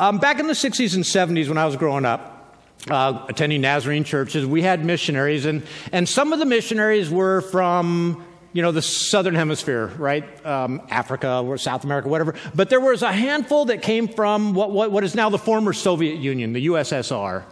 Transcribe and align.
Um, 0.00 0.18
back 0.18 0.38
in 0.38 0.46
the 0.46 0.52
60s 0.52 0.94
and 0.94 1.02
70s, 1.02 1.48
when 1.48 1.58
I 1.58 1.66
was 1.66 1.74
growing 1.74 2.04
up, 2.04 2.56
uh, 2.88 3.26
attending 3.28 3.60
Nazarene 3.60 4.04
churches, 4.04 4.46
we 4.46 4.62
had 4.62 4.84
missionaries, 4.84 5.44
and, 5.44 5.64
and 5.90 6.08
some 6.08 6.32
of 6.32 6.38
the 6.38 6.44
missionaries 6.44 7.10
were 7.10 7.40
from 7.40 8.24
you 8.52 8.62
know, 8.62 8.70
the 8.72 8.80
southern 8.80 9.34
hemisphere, 9.34 9.88
right? 9.98 10.46
Um, 10.46 10.82
Africa 10.88 11.40
or 11.44 11.58
South 11.58 11.84
America, 11.84 12.08
whatever. 12.08 12.34
But 12.54 12.70
there 12.70 12.80
was 12.80 13.02
a 13.02 13.12
handful 13.12 13.66
that 13.66 13.82
came 13.82 14.08
from 14.08 14.54
what, 14.54 14.70
what, 14.70 14.90
what 14.90 15.04
is 15.04 15.14
now 15.14 15.30
the 15.30 15.38
former 15.38 15.72
Soviet 15.72 16.18
Union, 16.18 16.52
the 16.52 16.66
USSR. 16.68 17.44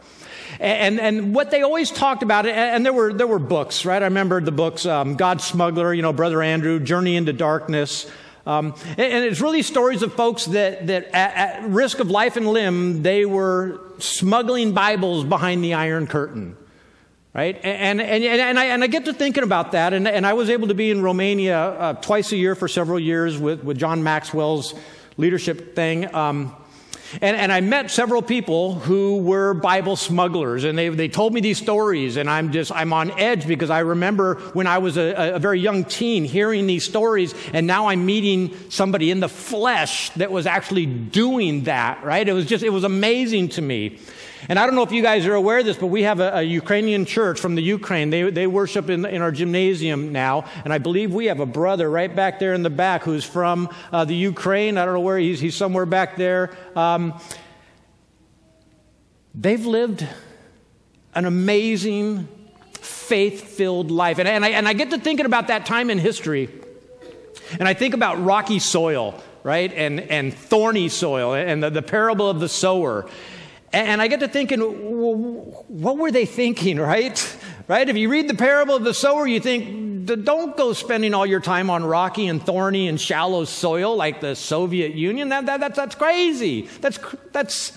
And, 0.58 1.00
and 1.00 1.34
what 1.34 1.50
they 1.50 1.62
always 1.62 1.90
talked 1.90 2.22
about, 2.22 2.46
and 2.46 2.86
there 2.86 2.92
were, 2.92 3.12
there 3.12 3.26
were 3.26 3.38
books, 3.38 3.84
right? 3.84 4.00
I 4.00 4.06
remember 4.06 4.40
the 4.40 4.52
books, 4.52 4.86
um, 4.86 5.16
God's 5.16 5.44
Smuggler, 5.44 5.92
you 5.92 6.02
know, 6.02 6.12
Brother 6.12 6.42
Andrew, 6.42 6.80
Journey 6.80 7.16
into 7.16 7.32
Darkness. 7.32 8.10
Um, 8.46 8.74
and, 8.96 9.24
it's 9.24 9.40
really 9.40 9.62
stories 9.62 10.02
of 10.02 10.14
folks 10.14 10.46
that, 10.46 10.86
that 10.86 11.06
at, 11.06 11.62
at 11.64 11.68
risk 11.68 11.98
of 11.98 12.10
life 12.10 12.36
and 12.36 12.46
limb, 12.46 13.02
they 13.02 13.26
were 13.26 13.80
smuggling 13.98 14.72
Bibles 14.72 15.24
behind 15.24 15.64
the 15.64 15.74
Iron 15.74 16.06
Curtain 16.06 16.56
right? 17.36 17.60
And, 17.62 18.00
and, 18.00 18.24
and, 18.24 18.58
I, 18.58 18.64
and 18.64 18.82
I 18.82 18.86
get 18.86 19.04
to 19.04 19.12
thinking 19.12 19.42
about 19.42 19.72
that, 19.72 19.92
and, 19.92 20.08
and 20.08 20.26
I 20.26 20.32
was 20.32 20.48
able 20.48 20.68
to 20.68 20.74
be 20.74 20.90
in 20.90 21.02
Romania 21.02 21.58
uh, 21.58 21.92
twice 21.92 22.32
a 22.32 22.36
year 22.36 22.54
for 22.54 22.66
several 22.66 22.98
years 22.98 23.36
with, 23.36 23.62
with 23.62 23.76
John 23.76 24.02
Maxwell's 24.02 24.72
leadership 25.18 25.76
thing. 25.76 26.14
Um, 26.14 26.56
and, 27.20 27.36
and 27.36 27.52
I 27.52 27.60
met 27.60 27.90
several 27.90 28.22
people 28.22 28.74
who 28.74 29.18
were 29.18 29.54
Bible 29.54 29.96
smugglers, 29.96 30.64
and 30.64 30.76
they, 30.76 30.88
they 30.88 31.08
told 31.08 31.32
me 31.32 31.40
these 31.40 31.58
stories, 31.58 32.16
and 32.16 32.28
I'm 32.28 32.52
just, 32.52 32.72
I'm 32.72 32.92
on 32.92 33.10
edge 33.18 33.46
because 33.46 33.70
I 33.70 33.80
remember 33.80 34.36
when 34.52 34.66
I 34.66 34.78
was 34.78 34.96
a, 34.96 35.34
a 35.34 35.38
very 35.38 35.60
young 35.60 35.84
teen 35.84 36.24
hearing 36.24 36.66
these 36.66 36.84
stories, 36.84 37.34
and 37.52 37.66
now 37.66 37.88
I'm 37.88 38.04
meeting 38.06 38.56
somebody 38.70 39.10
in 39.10 39.20
the 39.20 39.28
flesh 39.28 40.10
that 40.10 40.30
was 40.30 40.46
actually 40.46 40.86
doing 40.86 41.64
that, 41.64 42.04
right? 42.04 42.26
It 42.26 42.32
was 42.32 42.46
just, 42.46 42.64
it 42.64 42.70
was 42.70 42.84
amazing 42.84 43.50
to 43.50 43.62
me. 43.62 43.98
And 44.48 44.58
I 44.58 44.66
don't 44.66 44.74
know 44.76 44.82
if 44.82 44.92
you 44.92 45.02
guys 45.02 45.26
are 45.26 45.34
aware 45.34 45.58
of 45.58 45.64
this, 45.64 45.76
but 45.76 45.88
we 45.88 46.02
have 46.02 46.20
a, 46.20 46.36
a 46.36 46.42
Ukrainian 46.42 47.04
church 47.04 47.40
from 47.40 47.54
the 47.56 47.62
Ukraine. 47.62 48.10
They, 48.10 48.30
they 48.30 48.46
worship 48.46 48.88
in, 48.90 49.04
in, 49.04 49.20
our 49.20 49.32
gymnasium 49.32 50.12
now. 50.12 50.44
And 50.64 50.72
I 50.72 50.78
believe 50.78 51.12
we 51.12 51.26
have 51.26 51.40
a 51.40 51.46
brother 51.46 51.90
right 51.90 52.14
back 52.14 52.38
there 52.38 52.54
in 52.54 52.62
the 52.62 52.70
back 52.70 53.02
who's 53.02 53.24
from 53.24 53.68
uh, 53.92 54.04
the 54.04 54.14
Ukraine. 54.14 54.78
I 54.78 54.84
don't 54.84 54.94
know 54.94 55.00
where 55.00 55.18
he's, 55.18 55.40
he's 55.40 55.56
somewhere 55.56 55.86
back 55.86 56.16
there. 56.16 56.50
Um, 56.96 57.20
they've 59.34 59.66
lived 59.66 60.06
an 61.14 61.26
amazing, 61.26 62.26
faith 62.72 63.44
filled 63.44 63.90
life. 63.90 64.18
And, 64.18 64.26
and, 64.26 64.42
I, 64.44 64.48
and 64.50 64.66
I 64.66 64.72
get 64.72 64.88
to 64.90 64.98
thinking 64.98 65.26
about 65.26 65.48
that 65.48 65.66
time 65.66 65.90
in 65.90 65.98
history. 65.98 66.48
And 67.58 67.68
I 67.68 67.74
think 67.74 67.92
about 67.92 68.24
rocky 68.24 68.58
soil, 68.58 69.22
right? 69.42 69.70
And, 69.74 70.00
and 70.00 70.32
thorny 70.32 70.88
soil, 70.88 71.34
and 71.34 71.62
the, 71.62 71.68
the 71.68 71.82
parable 71.82 72.30
of 72.30 72.40
the 72.40 72.48
sower. 72.48 73.06
And 73.74 74.00
I 74.00 74.08
get 74.08 74.20
to 74.20 74.28
thinking, 74.28 74.60
what 74.60 75.98
were 75.98 76.10
they 76.10 76.24
thinking, 76.24 76.78
right? 76.94 77.36
Right? 77.68 77.88
If 77.88 77.96
you 77.96 78.08
read 78.08 78.28
the 78.28 78.34
parable 78.34 78.76
of 78.76 78.84
the 78.84 78.94
sower, 78.94 79.26
you 79.26 79.40
think, 79.40 80.06
don't 80.06 80.56
go 80.56 80.72
spending 80.72 81.14
all 81.14 81.26
your 81.26 81.40
time 81.40 81.68
on 81.68 81.84
rocky 81.84 82.28
and 82.28 82.40
thorny 82.40 82.86
and 82.86 83.00
shallow 83.00 83.44
soil 83.44 83.96
like 83.96 84.20
the 84.20 84.36
Soviet 84.36 84.94
Union. 84.94 85.30
That, 85.30 85.46
that, 85.46 85.58
that's, 85.58 85.76
that's 85.76 85.94
crazy. 85.96 86.62
That's, 86.80 87.00
that's, 87.32 87.76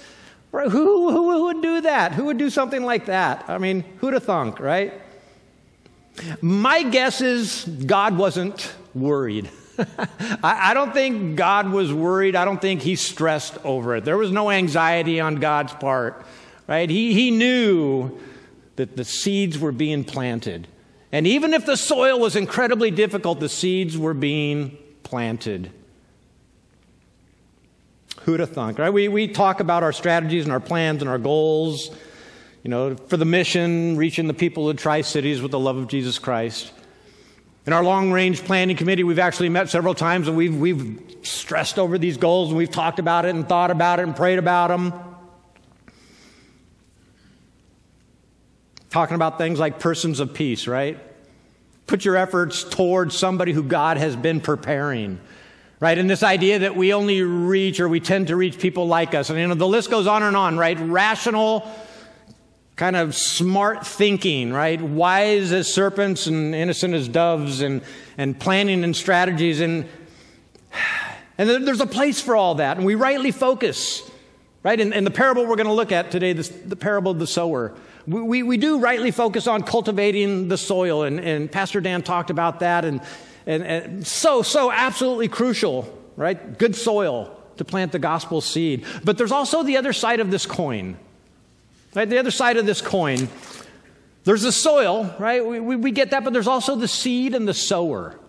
who, 0.52 0.70
who, 0.70 1.12
who 1.12 1.44
would 1.46 1.62
do 1.62 1.82
that? 1.82 2.14
Who 2.14 2.26
would 2.26 2.38
do 2.38 2.52
something 2.52 2.84
like 2.84 3.08
that? 3.08 3.46
I 3.48 3.58
mean, 3.58 3.84
who'd 3.98 4.14
have 4.14 4.24
thunk, 4.24 4.60
right? 4.60 4.94
My 6.42 6.84
guess 6.84 7.22
is 7.22 7.66
God 7.66 8.18
wasn't 8.18 8.72
worried. 8.94 9.50
I, 10.44 10.72
I 10.72 10.74
don't 10.74 10.94
think 10.94 11.36
God 11.36 11.72
was 11.72 11.94
worried. 11.94 12.36
I 12.36 12.46
don't 12.46 12.62
think 12.62 12.82
he 12.82 12.96
stressed 12.96 13.58
over 13.64 13.96
it. 13.96 14.06
There 14.06 14.18
was 14.18 14.32
no 14.32 14.52
anxiety 14.52 15.20
on 15.20 15.36
God's 15.36 15.74
part, 15.74 16.26
right? 16.68 16.90
He, 16.90 17.14
he 17.14 17.32
knew 17.32 18.20
that 18.80 18.96
the 18.96 19.04
seeds 19.04 19.60
were 19.60 19.74
being 19.74 20.06
planted. 20.06 20.66
And 21.12 21.28
even 21.28 21.54
if 21.54 21.66
the 21.66 21.76
soil 21.76 22.18
was 22.18 22.38
incredibly 22.38 22.92
difficult, 22.92 23.42
the 23.42 23.50
seeds 23.50 23.98
were 23.98 24.14
being 24.14 24.78
planted. 25.04 25.70
Who'd 28.22 28.40
have 28.40 28.52
thunk, 28.52 28.80
right? 28.80 28.90
We, 28.90 29.10
we 29.10 29.28
talk 29.28 29.60
about 29.60 29.84
our 29.84 29.92
strategies 29.92 30.46
and 30.46 30.54
our 30.54 30.62
plans 30.62 31.02
and 31.02 31.10
our 31.10 31.18
goals, 31.18 31.94
you 32.64 32.70
know, 32.70 32.96
for 32.96 33.18
the 33.18 33.26
mission, 33.26 33.98
reaching 33.98 34.28
the 34.28 34.34
people 34.34 34.70
of 34.70 34.78
Tri 34.78 35.02
Cities 35.02 35.42
with 35.42 35.52
the 35.52 35.60
love 35.60 35.76
of 35.76 35.90
Jesus 35.90 36.18
Christ. 36.18 36.72
In 37.66 37.74
our 37.74 37.84
long 37.84 38.14
range 38.14 38.46
planning 38.46 38.78
committee, 38.78 39.04
we've 39.04 39.20
actually 39.20 39.50
met 39.50 39.68
several 39.68 39.94
times 39.94 40.30
and 40.30 40.38
we've, 40.38 40.56
we've 40.56 41.02
stressed 41.24 41.78
over 41.78 41.98
these 41.98 42.16
goals 42.16 42.48
and 42.48 42.58
we've 42.58 42.72
talked 42.72 43.00
about 43.00 43.26
it 43.26 43.36
and 43.36 43.46
thought 43.46 43.72
about 43.72 44.00
it 44.00 44.04
and 44.04 44.16
prayed 44.16 44.40
about 44.40 44.70
them. 44.70 45.09
Talking 48.90 49.16
about 49.16 49.38
things 49.38 49.60
like 49.60 49.80
persons 49.80 50.20
of 50.20 50.34
peace, 50.34 50.68
right? 50.68 51.00
Put 51.88 52.06
your 52.06 52.16
efforts 52.16 52.64
towards 52.64 53.16
somebody 53.16 53.54
who 53.54 53.64
God 53.64 53.98
has 53.98 54.16
been 54.16 54.42
preparing 54.42 55.20
right? 55.80 55.98
And 55.98 56.10
this 56.10 56.24
idea 56.24 56.60
that 56.60 56.76
we 56.76 56.94
only 56.94 57.22
reach 57.22 57.80
or 57.80 57.88
we 57.88 58.00
tend 58.00 58.28
to 58.28 58.36
reach 58.36 58.60
people 58.60 58.88
like 58.88 59.14
us. 59.14 59.30
And 59.30 59.40
you 59.40 59.48
know, 59.48 59.56
the 59.56 59.68
list 59.68 59.90
goes 59.90 60.08
on 60.08 60.24
and 60.24 60.36
on, 60.36 60.58
right? 60.58 60.78
Rational, 60.80 61.70
kind 62.76 62.96
of 62.96 63.16
smart 63.16 63.86
thinking, 63.88 64.52
right? 64.52 64.82
Wise 64.82 65.52
as 65.52 65.74
serpents 65.74 66.28
and 66.28 66.54
innocent 66.54 66.94
as 66.94 67.08
doves 67.08 67.62
and, 67.62 67.82
and 68.18 68.38
planning 68.38 68.84
and 68.84 68.96
strategies. 68.96 69.62
And, 69.62 69.88
and 71.38 71.50
there's 71.68 71.82
a 71.82 71.88
place 71.88 72.22
for 72.22 72.36
all 72.36 72.56
that. 72.56 72.78
And 72.78 72.86
we 72.86 72.96
rightly 72.96 73.32
focus, 73.32 74.10
right? 74.64 74.80
In 74.80 75.04
the 75.04 75.12
parable 75.12 75.46
we're 75.46 75.56
going 75.56 75.68
to 75.68 75.74
look 75.74 75.94
at 75.94 76.12
today, 76.12 76.34
this, 76.34 76.50
the 76.50 76.76
parable 76.76 77.12
of 77.12 77.20
the 77.20 77.28
sower. 77.28 77.74
We, 78.08 78.44
we, 78.44 78.58
do 78.58 78.80
rightly 78.80 79.12
focus 79.12 79.46
on 79.48 79.64
cultivating 79.64 80.48
the 80.48 80.58
soil. 80.58 81.04
And, 81.04 81.20
and 81.20 81.52
Pastor 81.52 81.82
Dan 81.82 82.02
talked 82.02 82.30
about 82.30 82.62
that. 82.62 82.86
And, 82.86 83.02
and, 83.46 83.64
and 83.64 84.08
so, 84.08 84.42
so 84.42 84.72
absolutely 84.72 85.28
crucial, 85.28 85.98
right? 86.16 86.58
Good 86.58 86.76
soil 86.76 87.36
to 87.58 87.66
plant 87.66 87.92
the 87.92 88.00
gospel 88.00 88.42
seed. 88.42 88.86
But 89.04 89.18
there's 89.18 89.32
also 89.32 89.64
the 89.64 89.78
other 89.78 89.94
side 89.94 90.20
of 90.20 90.32
this 90.32 90.46
coin 90.46 90.98
Right? 91.96 92.08
The 92.08 92.20
other 92.20 92.32
side 92.32 92.58
of 92.58 92.66
this 92.66 92.82
coin, 92.82 93.30
there's 94.24 94.44
the 94.44 94.52
soil, 94.52 95.14
right? 95.18 95.46
We, 95.46 95.60
we, 95.60 95.76
we 95.76 95.92
get 95.92 96.12
that, 96.12 96.24
but 96.24 96.34
there's 96.34 96.48
also 96.48 96.76
the 96.76 96.88
seed 96.88 97.34
and 97.34 97.48
the 97.48 97.54
sower. 97.54 98.20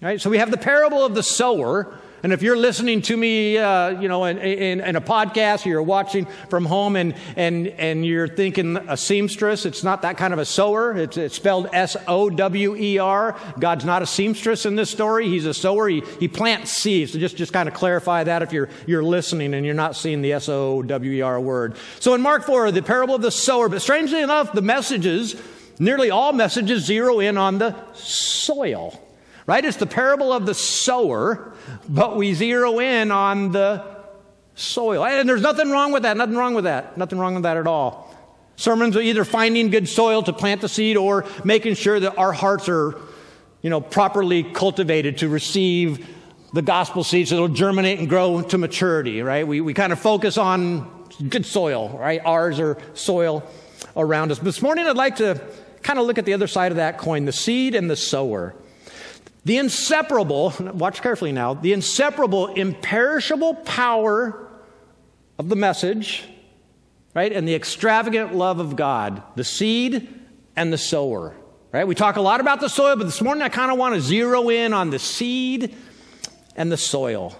Right? 0.00 0.20
So 0.20 0.30
we 0.30 0.38
have 0.38 0.50
the 0.50 0.56
parable 0.56 1.04
of 1.04 1.14
the 1.14 1.22
sower, 1.22 1.98
and 2.26 2.32
if 2.32 2.42
you're 2.42 2.56
listening 2.56 3.02
to 3.02 3.16
me, 3.16 3.56
uh, 3.56 4.00
you 4.00 4.08
know, 4.08 4.24
in, 4.24 4.38
in, 4.38 4.80
in, 4.80 4.96
a 4.96 5.00
podcast, 5.00 5.64
or 5.64 5.68
you're 5.68 5.80
watching 5.80 6.26
from 6.50 6.64
home, 6.64 6.96
and, 6.96 7.14
and, 7.36 7.68
and 7.68 8.04
you're 8.04 8.26
thinking 8.26 8.76
a 8.88 8.96
seamstress, 8.96 9.64
it's 9.64 9.84
not 9.84 10.02
that 10.02 10.16
kind 10.16 10.32
of 10.32 10.40
a 10.40 10.44
sower. 10.44 10.96
It's, 10.96 11.16
it's 11.16 11.36
spelled 11.36 11.68
S 11.72 11.96
O 12.08 12.28
W 12.28 12.74
E 12.74 12.98
R. 12.98 13.38
God's 13.60 13.84
not 13.84 14.02
a 14.02 14.06
seamstress 14.06 14.66
in 14.66 14.74
this 14.74 14.90
story. 14.90 15.28
He's 15.28 15.46
a 15.46 15.54
sower. 15.54 15.86
He, 15.86 16.02
he 16.18 16.26
plants 16.26 16.72
seeds. 16.72 17.12
So 17.12 17.20
just, 17.20 17.36
just 17.36 17.52
kind 17.52 17.68
of 17.68 17.76
clarify 17.76 18.24
that 18.24 18.42
if 18.42 18.52
you're, 18.52 18.70
you're 18.88 19.04
listening 19.04 19.54
and 19.54 19.64
you're 19.64 19.76
not 19.76 19.94
seeing 19.94 20.20
the 20.20 20.32
S 20.32 20.48
O 20.48 20.82
W 20.82 21.12
E 21.12 21.20
R 21.20 21.40
word. 21.40 21.76
So 22.00 22.12
in 22.14 22.22
Mark 22.22 22.42
4, 22.42 22.72
the 22.72 22.82
parable 22.82 23.14
of 23.14 23.22
the 23.22 23.30
sower, 23.30 23.68
but 23.68 23.82
strangely 23.82 24.20
enough, 24.20 24.52
the 24.52 24.62
messages, 24.62 25.40
nearly 25.78 26.10
all 26.10 26.32
messages, 26.32 26.86
zero 26.86 27.20
in 27.20 27.38
on 27.38 27.58
the 27.58 27.76
soil. 27.94 29.00
Right? 29.46 29.64
It's 29.64 29.76
the 29.76 29.86
parable 29.86 30.32
of 30.32 30.44
the 30.44 30.54
sower, 30.54 31.52
but 31.88 32.16
we 32.16 32.34
zero 32.34 32.80
in 32.80 33.12
on 33.12 33.52
the 33.52 33.84
soil. 34.56 35.04
And 35.04 35.28
there's 35.28 35.42
nothing 35.42 35.70
wrong 35.70 35.92
with 35.92 36.02
that. 36.02 36.16
Nothing 36.16 36.36
wrong 36.36 36.54
with 36.54 36.64
that. 36.64 36.98
Nothing 36.98 37.18
wrong 37.18 37.34
with 37.34 37.44
that 37.44 37.56
at 37.56 37.66
all. 37.68 38.12
Sermons 38.56 38.96
are 38.96 39.02
either 39.02 39.24
finding 39.24 39.70
good 39.70 39.88
soil 39.88 40.22
to 40.24 40.32
plant 40.32 40.62
the 40.62 40.68
seed 40.68 40.96
or 40.96 41.26
making 41.44 41.74
sure 41.74 42.00
that 42.00 42.16
our 42.16 42.32
hearts 42.32 42.68
are, 42.68 42.98
you 43.62 43.70
know, 43.70 43.80
properly 43.80 44.42
cultivated 44.42 45.18
to 45.18 45.28
receive 45.28 46.08
the 46.52 46.62
gospel 46.62 47.04
seed 47.04 47.28
so 47.28 47.34
it'll 47.34 47.48
germinate 47.48 47.98
and 47.98 48.08
grow 48.08 48.40
to 48.40 48.56
maturity, 48.56 49.20
right? 49.20 49.46
We, 49.46 49.60
we 49.60 49.74
kind 49.74 49.92
of 49.92 50.00
focus 50.00 50.38
on 50.38 50.90
good 51.28 51.44
soil, 51.44 51.90
right? 51.98 52.20
Ours 52.24 52.58
are 52.58 52.78
soil 52.94 53.44
around 53.94 54.32
us. 54.32 54.38
This 54.38 54.62
morning 54.62 54.86
I'd 54.86 54.96
like 54.96 55.16
to 55.16 55.40
kind 55.82 55.98
of 55.98 56.06
look 56.06 56.16
at 56.16 56.24
the 56.24 56.32
other 56.32 56.46
side 56.46 56.72
of 56.72 56.76
that 56.76 56.96
coin, 56.96 57.26
the 57.26 57.32
seed 57.32 57.74
and 57.74 57.90
the 57.90 57.96
sower. 57.96 58.54
The 59.46 59.58
inseparable, 59.58 60.52
watch 60.74 61.02
carefully 61.02 61.30
now, 61.30 61.54
the 61.54 61.72
inseparable, 61.72 62.48
imperishable 62.48 63.54
power 63.54 64.50
of 65.38 65.48
the 65.48 65.54
message, 65.54 66.24
right? 67.14 67.32
And 67.32 67.46
the 67.46 67.54
extravagant 67.54 68.34
love 68.34 68.58
of 68.58 68.74
God, 68.74 69.22
the 69.36 69.44
seed 69.44 70.12
and 70.56 70.72
the 70.72 70.78
sower, 70.78 71.36
right? 71.70 71.86
We 71.86 71.94
talk 71.94 72.16
a 72.16 72.20
lot 72.20 72.40
about 72.40 72.58
the 72.58 72.68
soil, 72.68 72.96
but 72.96 73.04
this 73.04 73.22
morning 73.22 73.40
I 73.40 73.48
kind 73.48 73.70
of 73.70 73.78
want 73.78 73.94
to 73.94 74.00
zero 74.00 74.48
in 74.48 74.72
on 74.72 74.90
the 74.90 74.98
seed 74.98 75.76
and 76.56 76.72
the 76.72 76.76
soil. 76.76 77.32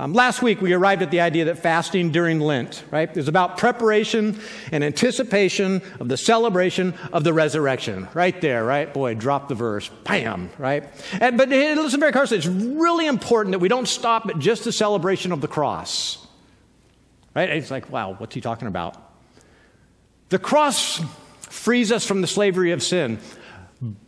Um, 0.00 0.14
last 0.14 0.40
week, 0.40 0.62
we 0.62 0.72
arrived 0.72 1.02
at 1.02 1.10
the 1.10 1.20
idea 1.20 1.44
that 1.44 1.58
fasting 1.58 2.10
during 2.10 2.40
Lent, 2.40 2.84
right, 2.90 3.14
is 3.14 3.28
about 3.28 3.58
preparation 3.58 4.40
and 4.72 4.82
anticipation 4.82 5.82
of 6.00 6.08
the 6.08 6.16
celebration 6.16 6.94
of 7.12 7.22
the 7.22 7.34
resurrection. 7.34 8.08
Right 8.14 8.40
there, 8.40 8.64
right? 8.64 8.90
Boy, 8.90 9.14
drop 9.14 9.48
the 9.48 9.54
verse. 9.54 9.90
Bam, 10.04 10.48
right? 10.56 10.84
And, 11.20 11.36
but 11.36 11.50
listen 11.50 12.00
very 12.00 12.12
closely. 12.12 12.38
It's 12.38 12.46
really 12.46 13.06
important 13.06 13.52
that 13.52 13.58
we 13.58 13.68
don't 13.68 13.86
stop 13.86 14.26
at 14.30 14.38
just 14.38 14.64
the 14.64 14.72
celebration 14.72 15.32
of 15.32 15.42
the 15.42 15.48
cross. 15.48 16.26
Right? 17.36 17.50
It's 17.50 17.70
like, 17.70 17.90
wow, 17.90 18.14
what's 18.14 18.34
he 18.34 18.40
talking 18.40 18.68
about? 18.68 18.96
The 20.30 20.38
cross 20.38 21.02
frees 21.42 21.92
us 21.92 22.06
from 22.06 22.22
the 22.22 22.26
slavery 22.26 22.72
of 22.72 22.82
sin. 22.82 23.18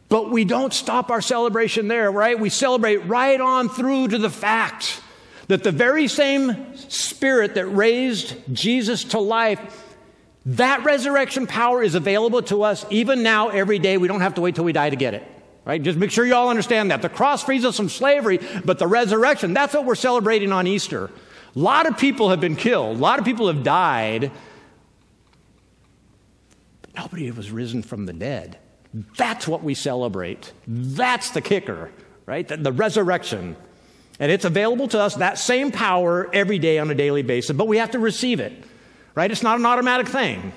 But 0.09 0.31
we 0.31 0.47
don't 0.47 0.73
stop 0.73 1.11
our 1.11 1.21
celebration 1.21 1.89
there, 1.89 2.11
right? 2.11 2.41
We 2.41 2.49
celebrate 2.49 3.05
right 3.05 3.39
on 3.39 3.69
through 3.69 4.09
to 4.09 4.17
the 4.17 4.31
fact 4.31 5.02
that 5.49 5.65
the 5.65 5.73
very 5.73 6.09
same 6.09 6.77
spirit 6.77 7.55
that 7.55 7.67
raised 7.67 8.37
Jesus 8.53 9.05
to 9.05 9.19
life, 9.19 9.97
that 10.47 10.85
resurrection 10.85 11.47
power 11.47 11.83
is 11.83 11.95
available 11.95 12.43
to 12.43 12.63
us 12.63 12.85
even 12.91 13.23
now, 13.23 13.49
every 13.49 13.79
day. 13.79 13.99
We 13.99 14.09
don't 14.09 14.21
have 14.21 14.35
to 14.35 14.41
wait 14.41 14.55
till 14.55 14.65
we 14.65 14.73
die 14.73 14.91
to 14.91 14.97
get 14.97 15.15
it. 15.15 15.27
Right? 15.65 15.81
Just 15.81 15.97
make 15.97 16.11
sure 16.11 16.27
you 16.27 16.35
all 16.35 16.49
understand 16.49 16.91
that. 16.91 17.03
The 17.03 17.09
cross 17.09 17.45
frees 17.45 17.65
us 17.65 17.77
from 17.77 17.89
slavery, 17.89 18.41
but 18.65 18.79
the 18.79 18.89
resurrection, 18.89 19.55
that's 19.55 19.75
what 19.75 19.85
we're 19.85 19.95
celebrating 19.95 20.51
on 20.51 20.67
Easter. 20.67 21.11
A 21.55 21.59
lot 21.59 21.87
of 21.87 21.99
people 21.99 22.31
have 22.31 22.41
been 22.41 22.57
killed, 22.57 22.97
a 22.97 23.01
lot 23.01 23.19
of 23.19 23.25
people 23.25 23.47
have 23.47 23.63
died, 23.63 24.33
but 26.81 26.95
nobody 26.97 27.31
was 27.31 27.51
risen 27.51 27.83
from 27.83 28.07
the 28.07 28.13
dead. 28.13 28.59
That's 29.17 29.47
what 29.47 29.63
we 29.63 29.75
celebrate. 29.75 30.53
That's 30.67 31.31
the 31.31 31.41
kicker, 31.41 31.91
right? 32.27 32.47
The, 32.47 32.57
the, 32.57 32.73
resurrection. 32.73 33.57
And 34.23 34.31
it's 34.31 34.45
available 34.45 34.87
to 34.87 35.01
us, 35.01 35.17
that 35.17 35.37
same 35.37 35.73
power, 35.73 36.31
every 36.33 36.61
day 36.61 36.79
on 36.79 36.89
a 36.89 36.95
daily 36.95 37.23
basis, 37.23 37.57
but 37.57 37.67
we 37.67 37.79
have 37.79 37.91
to 37.91 37.99
receive 37.99 38.39
it, 38.39 38.53
right? 39.17 39.29
It's 39.29 39.43
not 39.43 39.59
an 39.59 39.67
automatic 39.67 40.07
thing. 40.07 40.53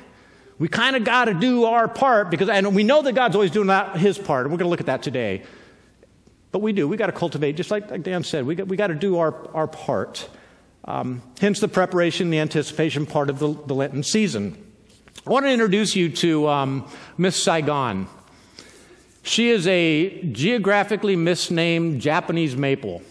We 0.60 0.68
kind 0.68 0.96
of 0.96 1.04
got 1.04 1.26
to 1.26 1.34
do 1.34 1.64
our 1.64 1.88
part 1.88 2.30
because, 2.30 2.48
and 2.48 2.76
we 2.76 2.84
know 2.84 3.02
that 3.02 3.14
God's 3.14 3.34
always 3.34 3.50
doing 3.50 3.66
that, 3.70 3.98
his 3.98 4.20
part, 4.20 4.46
and 4.46 4.54
we're 4.54 4.60
going 4.60 4.68
to 4.68 4.70
look 4.70 4.82
at 4.82 4.86
that 4.86 5.02
today. 5.02 5.42
But 6.52 6.60
we 6.60 6.74
do. 6.74 6.88
We 6.88 6.96
got 6.96 7.08
to 7.08 7.12
cultivate, 7.12 7.54
just 7.54 7.72
like, 7.72 7.90
like 7.90 8.04
Dan 8.04 8.24
said, 8.24 8.46
we 8.46 8.54
got, 8.54 8.68
we 8.68 8.78
got 8.78 8.88
to 8.88 8.94
do 8.94 9.18
our, 9.18 9.34
our 9.56 9.68
part. 9.68 10.30
Um, 10.84 11.24
hence 11.42 11.60
the 11.60 11.68
preparation, 11.68 12.30
the 12.30 12.38
anticipation 12.38 13.08
part 13.08 13.32
of 13.32 13.40
the, 13.40 13.52
the 13.66 13.74
Lenten 13.74 14.04
season. 14.04 14.64
I 15.26 15.32
want 15.32 15.44
to 15.44 15.52
introduce 15.52 15.96
you 15.96 16.10
to 16.10 16.48
um, 16.50 16.88
Miss 17.18 17.36
Saigon. 17.36 18.08
She 19.24 19.50
is 19.50 19.66
a 19.66 20.22
geographically 20.22 21.16
misnamed 21.16 22.00
Japanese 22.00 22.56
maple. 22.56 23.02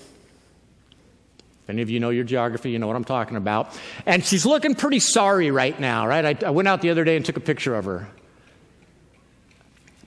If 1.65 1.71
any 1.71 1.81
of 1.81 1.89
you 1.89 1.99
know 1.99 2.11
your 2.11 2.25
geography, 2.25 2.71
you 2.71 2.79
know 2.79 2.87
what 2.87 2.97
I'm 2.97 3.05
talking 3.05 3.39
about. 3.39 3.75
And 4.05 4.23
she's 4.23 4.45
looking 4.45 4.75
pretty 4.75 5.01
sorry 5.01 5.51
right 5.51 5.79
now, 5.81 6.07
right? 6.07 6.45
I, 6.45 6.49
I 6.49 6.51
went 6.51 6.69
out 6.69 6.83
the 6.83 6.91
other 6.91 7.05
day 7.05 7.17
and 7.17 7.25
took 7.25 7.39
a 7.39 7.41
picture 7.41 7.75
of 7.75 7.87
her. 7.87 8.07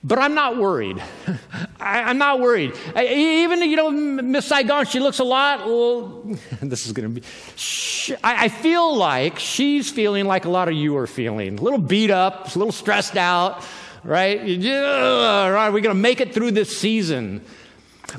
But 0.04 0.20
I'm 0.20 0.34
not 0.34 0.56
worried. 0.56 1.02
I, 1.80 2.10
am 2.10 2.18
not 2.18 2.38
worried. 2.38 2.74
I, 2.94 3.06
even, 3.06 3.60
you 3.62 3.74
know, 3.74 3.90
Miss 3.90 4.46
Saigon, 4.46 4.86
she 4.86 5.00
looks 5.00 5.18
a 5.18 5.24
lot. 5.24 5.66
Well, 5.66 6.22
this 6.62 6.86
is 6.86 6.92
going 6.92 7.12
to 7.12 7.20
be. 7.20 7.26
She, 7.56 8.14
I, 8.16 8.44
I, 8.44 8.48
feel 8.48 8.96
like 8.96 9.40
she's 9.40 9.90
feeling 9.90 10.26
like 10.26 10.44
a 10.44 10.50
lot 10.50 10.68
of 10.68 10.74
you 10.74 10.96
are 10.96 11.08
feeling. 11.08 11.58
A 11.58 11.62
little 11.62 11.80
beat 11.80 12.12
up, 12.12 12.54
a 12.54 12.58
little 12.58 12.70
stressed 12.70 13.16
out, 13.16 13.64
right? 14.04 14.38
Right, 14.38 15.70
we're 15.70 15.80
going 15.80 15.94
to 15.96 16.00
make 16.00 16.20
it 16.20 16.32
through 16.32 16.52
this 16.52 16.78
season. 16.78 17.44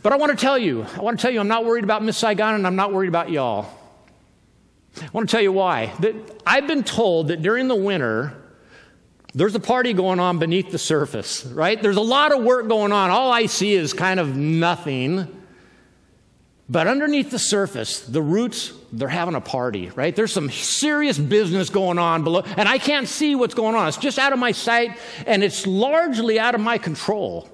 But 0.04 0.14
I 0.14 0.18
want 0.18 0.32
to 0.32 0.38
tell 0.38 0.58
you, 0.58 0.86
I 0.96 1.02
want 1.02 1.20
to 1.20 1.22
tell 1.22 1.32
you, 1.32 1.40
I'm 1.40 1.48
not 1.48 1.66
worried 1.66 1.84
about 1.84 2.04
Miss 2.04 2.18
Saigon 2.18 2.56
and 2.56 2.68
I'm 2.68 2.76
not 2.76 2.94
worried 2.94 3.10
about 3.10 3.32
y'all. 3.32 3.66
I 5.02 5.10
want 5.14 5.30
to 5.30 5.32
tell 5.32 5.42
you 5.42 5.52
why. 5.52 5.94
That 6.00 6.42
I've 6.46 6.68
been 6.68 6.84
told 6.84 7.30
that 7.30 7.42
during 7.42 7.68
the 7.68 7.76
winter, 7.76 8.36
there's 9.34 9.56
a 9.56 9.60
party 9.60 9.94
going 9.94 10.20
on 10.20 10.40
beneath 10.40 10.72
the 10.72 10.80
surface, 10.80 11.46
right? 11.46 11.82
There's 11.82 11.98
a 11.98 12.02
lot 12.02 12.32
of 12.32 12.44
work 12.44 12.68
going 12.68 12.92
on. 12.92 13.10
All 13.10 13.32
I 13.32 13.46
see 13.46 13.74
is 13.74 13.94
kind 13.94 14.20
of 14.20 14.36
nothing. 14.36 15.36
But 16.68 16.86
underneath 16.88 17.32
the 17.32 17.40
surface, 17.40 18.02
the 18.02 18.22
roots, 18.22 18.74
they're 18.92 19.08
having 19.08 19.34
a 19.34 19.42
party, 19.42 19.90
right? 19.90 20.16
There's 20.16 20.32
some 20.32 20.52
serious 20.52 21.18
business 21.18 21.70
going 21.70 21.98
on 21.98 22.24
below, 22.24 22.42
and 22.42 22.70
I 22.70 22.78
can't 22.78 23.08
see 23.08 23.36
what's 23.36 23.56
going 23.56 23.76
on. 23.76 23.88
It's 23.88 23.98
just 23.98 24.20
out 24.20 24.34
of 24.34 24.40
my 24.40 24.52
sight, 24.52 25.00
and 25.26 25.44
it's 25.44 25.66
largely 25.66 26.40
out 26.40 26.54
of 26.54 26.62
my 26.62 26.78
control. 26.78 27.50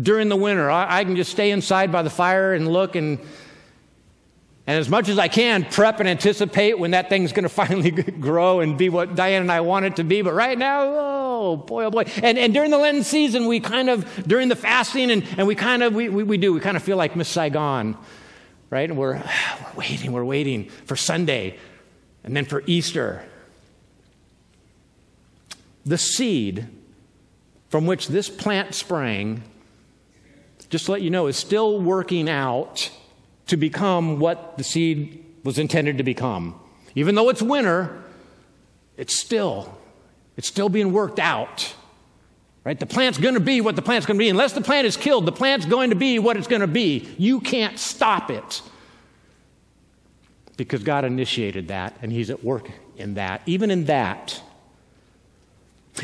During 0.00 0.28
the 0.28 0.36
winter, 0.36 0.70
I, 0.70 0.98
I 0.98 1.04
can 1.04 1.16
just 1.16 1.30
stay 1.30 1.50
inside 1.50 1.90
by 1.90 2.02
the 2.02 2.10
fire 2.10 2.52
and 2.52 2.68
look 2.68 2.96
and 2.96 3.18
and 4.68 4.80
as 4.80 4.88
much 4.88 5.08
as 5.08 5.18
I 5.18 5.28
can, 5.28 5.64
prep 5.64 6.00
and 6.00 6.08
anticipate 6.08 6.76
when 6.78 6.90
that 6.90 7.08
thing's 7.08 7.32
going 7.32 7.42
to 7.44 7.48
finally 7.48 7.90
grow 7.92 8.60
and 8.60 8.76
be 8.76 8.88
what 8.88 9.14
Diane 9.14 9.42
and 9.42 9.52
I 9.52 9.60
want 9.60 9.86
it 9.86 9.96
to 9.96 10.04
be. 10.04 10.22
But 10.22 10.34
right 10.34 10.58
now, 10.58 10.82
oh 10.84 11.56
boy, 11.56 11.84
oh 11.84 11.90
boy. 11.90 12.04
And, 12.22 12.36
and 12.36 12.52
during 12.52 12.70
the 12.70 12.78
Lenten 12.78 13.04
season, 13.04 13.46
we 13.46 13.60
kind 13.60 13.88
of, 13.88 14.26
during 14.26 14.48
the 14.48 14.56
fasting, 14.56 15.10
and, 15.10 15.24
and 15.38 15.46
we 15.46 15.54
kind 15.54 15.82
of, 15.82 15.94
we, 15.94 16.08
we, 16.08 16.24
we 16.24 16.36
do, 16.36 16.52
we 16.52 16.60
kind 16.60 16.76
of 16.76 16.82
feel 16.82 16.96
like 16.96 17.14
Miss 17.14 17.28
Saigon, 17.28 17.96
right? 18.70 18.88
And 18.88 18.98
we're, 18.98 19.14
we're 19.74 19.78
waiting, 19.78 20.12
we're 20.12 20.24
waiting 20.24 20.68
for 20.84 20.96
Sunday 20.96 21.58
and 22.24 22.36
then 22.36 22.44
for 22.44 22.64
Easter. 22.66 23.24
The 25.84 25.98
seed 25.98 26.66
from 27.68 27.86
which 27.86 28.08
this 28.08 28.28
plant 28.28 28.74
sprang, 28.74 29.44
just 30.68 30.86
to 30.86 30.92
let 30.92 31.02
you 31.02 31.10
know, 31.10 31.26
is 31.26 31.36
still 31.36 31.80
working 31.80 32.28
out 32.28 32.90
to 33.46 33.56
become 33.56 34.18
what 34.18 34.58
the 34.58 34.64
seed 34.64 35.24
was 35.44 35.58
intended 35.58 35.98
to 35.98 36.04
become. 36.04 36.58
Even 36.94 37.14
though 37.14 37.28
it's 37.28 37.42
winter, 37.42 38.02
it's 38.96 39.14
still 39.14 39.76
it's 40.36 40.48
still 40.48 40.68
being 40.68 40.92
worked 40.92 41.18
out. 41.18 41.74
Right? 42.64 42.78
The 42.78 42.86
plant's 42.86 43.18
going 43.18 43.34
to 43.34 43.40
be 43.40 43.60
what 43.60 43.76
the 43.76 43.82
plant's 43.82 44.06
going 44.06 44.18
to 44.18 44.22
be. 44.22 44.28
Unless 44.28 44.52
the 44.52 44.60
plant 44.60 44.86
is 44.86 44.96
killed, 44.96 45.24
the 45.24 45.32
plant's 45.32 45.66
going 45.66 45.90
to 45.90 45.96
be 45.96 46.18
what 46.18 46.36
it's 46.36 46.48
going 46.48 46.60
to 46.60 46.66
be. 46.66 47.08
You 47.16 47.40
can't 47.40 47.78
stop 47.78 48.30
it. 48.30 48.60
Because 50.56 50.82
God 50.82 51.04
initiated 51.04 51.68
that 51.68 51.96
and 52.02 52.10
he's 52.10 52.28
at 52.28 52.42
work 52.42 52.68
in 52.96 53.14
that, 53.14 53.42
even 53.46 53.70
in 53.70 53.84
that. 53.84 54.40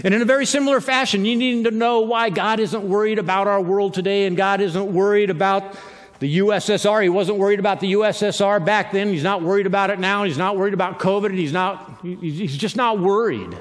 And 0.04 0.14
in 0.14 0.22
a 0.22 0.24
very 0.24 0.46
similar 0.46 0.80
fashion, 0.80 1.24
you 1.24 1.36
need 1.36 1.64
to 1.64 1.70
know 1.70 2.00
why 2.00 2.30
God 2.30 2.60
isn't 2.60 2.82
worried 2.82 3.18
about 3.18 3.46
our 3.46 3.60
world 3.60 3.94
today 3.94 4.26
and 4.26 4.36
God 4.36 4.60
isn't 4.60 4.92
worried 4.92 5.28
about 5.28 5.76
the 6.18 6.38
USSR. 6.38 7.02
He 7.02 7.08
wasn't 7.08 7.38
worried 7.38 7.58
about 7.58 7.80
the 7.80 7.92
USSR 7.92 8.64
back 8.64 8.92
then. 8.92 9.08
He's 9.08 9.22
not 9.22 9.42
worried 9.42 9.66
about 9.66 9.90
it 9.90 9.98
now. 9.98 10.24
He's 10.24 10.38
not 10.38 10.56
worried 10.56 10.72
about 10.72 10.98
COVID. 10.98 11.34
He's, 11.34 11.52
not, 11.52 11.98
he's 12.02 12.56
just 12.56 12.76
not 12.76 13.00
worried. 13.00 13.56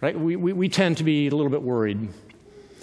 Right? 0.00 0.18
We, 0.18 0.34
we, 0.34 0.52
we 0.52 0.68
tend 0.68 0.96
to 0.98 1.04
be 1.04 1.28
a 1.28 1.30
little 1.30 1.50
bit 1.50 1.62
worried. 1.62 2.08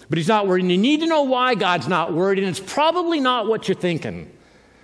But 0.09 0.18
he's 0.18 0.27
not 0.27 0.47
worried. 0.47 0.62
And 0.62 0.71
you 0.71 0.77
need 0.77 1.01
to 1.01 1.07
know 1.07 1.23
why 1.23 1.56
God's 1.56 1.88
not 1.88 2.13
worried. 2.13 2.39
And 2.39 2.47
it's 2.47 2.59
probably 2.59 3.19
not 3.19 3.47
what 3.47 3.68
you're 3.68 3.75
thinking. 3.75 4.31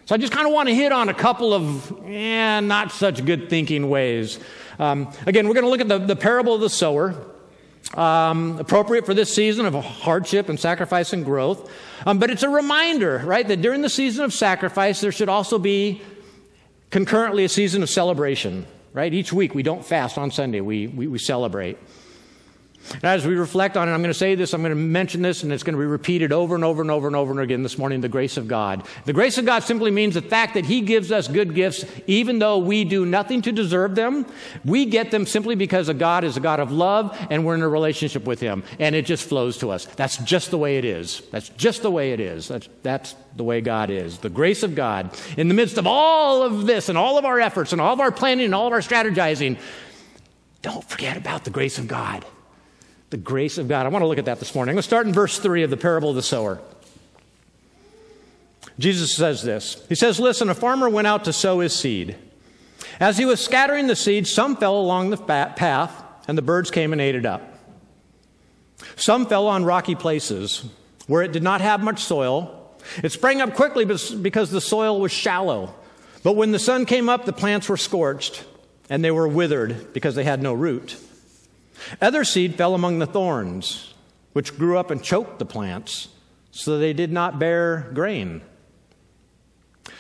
So 0.06 0.16
I 0.16 0.18
just 0.18 0.34
kind 0.34 0.46
of 0.46 0.54
want 0.54 0.68
to 0.70 0.76
hit 0.76 0.92
on 0.92 1.10
a 1.10 1.14
couple 1.14 1.54
of, 1.54 2.06
eh, 2.06 2.60
not 2.60 2.92
such 2.92 3.24
good 3.26 3.50
thinking 3.50 3.90
ways. 3.90 4.40
Um, 4.78 5.12
again, 5.26 5.48
we're 5.48 5.54
going 5.54 5.66
to 5.66 5.70
look 5.70 5.82
at 5.82 5.88
the, 5.88 6.00
the 6.00 6.16
parable 6.16 6.54
of 6.54 6.62
the 6.62 6.70
sower 6.70 7.16
um, 7.96 8.58
appropriate 8.60 9.06
for 9.06 9.14
this 9.14 9.34
season 9.34 9.66
of 9.66 9.74
hardship 9.74 10.50
and 10.50 10.60
sacrifice 10.60 11.14
and 11.14 11.24
growth. 11.24 11.72
Um, 12.06 12.20
but 12.20 12.30
it's 12.30 12.44
a 12.44 12.50
reminder, 12.50 13.22
right, 13.26 13.48
that 13.48 13.62
during 13.62 13.82
the 13.82 13.90
season 13.90 14.26
of 14.26 14.34
sacrifice, 14.34 15.02
there 15.02 15.12
should 15.12 15.30
also 15.30 15.60
be 15.60 16.02
concurrently 16.90 17.44
a 17.44 17.50
season 17.50 17.84
of 17.84 17.90
celebration, 17.90 18.66
right? 18.94 19.14
Each 19.14 19.32
week 19.34 19.54
we 19.56 19.64
don't 19.64 19.86
fast 19.86 20.18
on 20.18 20.32
Sunday, 20.32 20.62
we, 20.62 20.88
we, 20.88 21.08
we 21.08 21.20
celebrate. 21.20 21.78
As 23.04 23.26
we 23.26 23.36
reflect 23.36 23.78
on 23.78 23.90
it, 23.90 23.92
I'm 23.92 24.02
going 24.02 24.10
to 24.10 24.14
say 24.14 24.36
this, 24.36 24.54
I'm 24.54 24.62
going 24.62 24.72
to 24.72 24.76
mention 24.76 25.22
this, 25.22 25.44
and 25.44 25.52
it's 25.52 25.64
going 25.64 25.76
to 25.76 25.80
be 25.80 25.86
repeated 25.86 26.32
over 26.32 26.56
and 26.56 26.64
over 26.64 26.82
and 26.82 26.92
over 26.92 27.08
and 27.08 27.16
over 27.16 27.32
and 27.32 27.40
again 27.40 27.64
this 27.64 27.78
morning 27.78 28.02
the 28.02 28.10
grace 28.10 28.38
of 28.38 28.48
God. 28.48 28.86
The 29.06 29.14
grace 29.14 29.38
of 29.38 29.46
God 29.46 29.64
simply 29.64 29.92
means 29.92 30.14
the 30.14 30.22
fact 30.22 30.54
that 30.54 30.66
He 30.66 30.82
gives 30.82 31.12
us 31.12 31.28
good 31.28 31.54
gifts, 31.54 31.86
even 32.08 32.40
though 32.40 32.58
we 32.58 32.84
do 32.84 33.06
nothing 33.06 33.42
to 33.44 33.52
deserve 33.52 33.96
them. 33.96 34.26
We 34.64 34.86
get 34.86 35.12
them 35.12 35.26
simply 35.26 35.56
because 35.56 35.90
a 35.90 35.94
God 35.94 36.24
is 36.24 36.38
a 36.38 36.40
God 36.40 36.60
of 36.60 36.72
love, 36.72 37.18
and 37.30 37.46
we're 37.46 37.56
in 37.56 37.62
a 37.62 37.68
relationship 37.68 38.26
with 38.26 38.40
Him, 38.40 38.64
and 38.80 38.96
it 38.96 39.06
just 39.06 39.28
flows 39.28 39.58
to 39.60 39.70
us. 39.70 39.86
That's 39.86 40.18
just 40.18 40.52
the 40.52 40.58
way 40.58 40.78
it 40.78 40.86
is. 40.86 41.22
That's 41.32 41.50
just 41.50 41.82
the 41.82 41.92
way 41.92 42.14
it 42.14 42.20
is. 42.20 42.48
That's, 42.48 42.70
that's 42.84 43.16
the 43.36 43.44
way 43.44 43.62
God 43.62 43.90
is. 43.90 44.20
The 44.20 44.30
grace 44.30 44.64
of 44.64 44.76
God. 44.76 45.18
In 45.38 45.48
the 45.48 45.54
midst 45.54 45.78
of 45.78 45.88
all 45.88 46.44
of 46.44 46.66
this, 46.66 46.90
and 46.90 46.98
all 46.98 47.18
of 47.18 47.26
our 47.26 47.40
efforts, 47.40 47.74
and 47.74 47.82
all 47.82 47.94
of 47.94 48.00
our 48.00 48.12
planning, 48.12 48.46
and 48.46 48.56
all 48.56 48.68
of 48.68 48.74
our 48.74 48.80
strategizing, 48.80 49.60
don't 50.62 50.84
forget 50.84 51.18
about 51.18 51.44
the 51.44 51.52
grace 51.52 51.78
of 51.78 51.88
God 51.88 52.26
the 53.10 53.18
grace 53.18 53.58
of 53.58 53.68
God. 53.68 53.86
I 53.86 53.90
want 53.90 54.04
to 54.04 54.08
look 54.08 54.18
at 54.18 54.26
that 54.26 54.40
this 54.40 54.54
morning. 54.54 54.72
I'm 54.72 54.76
going 54.76 54.82
to 54.82 54.88
start 54.88 55.08
in 55.08 55.14
verse 55.14 55.40
3 55.40 55.64
of 55.64 55.70
the 55.70 55.78
parable 55.78 56.10
of 56.10 56.16
the 56.16 56.22
sower. 56.22 56.60
Jesus 58.80 59.16
says 59.16 59.42
this 59.44 59.86
He 59.90 59.96
says, 59.96 60.20
Listen, 60.20 60.50
a 60.50 60.56
farmer 60.56 60.90
went 60.90 61.08
out 61.08 61.26
to 61.26 61.34
sow 61.34 61.60
his 61.60 61.74
seed. 61.74 62.16
As 63.00 63.18
he 63.18 63.26
was 63.26 63.44
scattering 63.44 63.88
the 63.88 63.96
seed, 63.96 64.28
some 64.28 64.56
fell 64.56 64.80
along 64.80 65.10
the 65.10 65.18
path, 65.18 66.04
and 66.28 66.38
the 66.38 66.42
birds 66.42 66.72
came 66.72 66.92
and 66.92 67.02
ate 67.02 67.16
it 67.16 67.26
up. 67.26 67.42
Some 68.96 69.26
fell 69.28 69.48
on 69.48 69.66
rocky 69.66 69.96
places 69.96 70.66
where 71.08 71.22
it 71.22 71.32
did 71.32 71.44
not 71.44 71.62
have 71.62 71.82
much 71.82 72.04
soil. 72.04 72.76
It 73.04 73.12
sprang 73.12 73.42
up 73.42 73.56
quickly 73.56 73.86
because 73.86 74.52
the 74.52 74.62
soil 74.62 75.00
was 75.00 75.12
shallow. 75.12 75.74
But 76.24 76.36
when 76.36 76.52
the 76.52 76.60
sun 76.60 76.86
came 76.86 77.10
up, 77.10 77.26
the 77.26 77.34
plants 77.34 77.70
were 77.70 77.78
scorched, 77.78 78.44
and 78.90 79.04
they 79.04 79.12
were 79.12 79.28
withered 79.28 79.94
because 79.94 80.16
they 80.16 80.24
had 80.24 80.42
no 80.42 80.54
root. 80.54 80.98
Other 82.02 82.24
seed 82.24 82.56
fell 82.56 82.76
among 82.76 83.00
the 83.00 83.06
thorns, 83.06 83.94
which 84.34 84.58
grew 84.58 84.78
up 84.78 84.92
and 84.92 85.04
choked 85.04 85.40
the 85.40 85.46
plants, 85.46 86.10
so 86.52 86.78
they 86.78 86.94
did 86.94 87.12
not 87.12 87.40
bear 87.40 87.90
grain. 87.94 88.42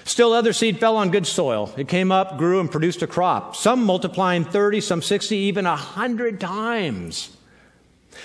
Still, 0.03 0.31
other 0.31 0.53
seed 0.53 0.79
fell 0.79 0.95
on 0.95 1.11
good 1.11 1.27
soil. 1.27 1.73
It 1.77 1.87
came 1.87 2.11
up, 2.11 2.37
grew, 2.37 2.59
and 2.59 2.71
produced 2.71 3.01
a 3.01 3.07
crop, 3.07 3.55
some 3.55 3.83
multiplying 3.83 4.45
30, 4.45 4.81
some 4.81 5.01
60, 5.01 5.35
even 5.35 5.65
100 5.65 6.39
times. 6.39 7.35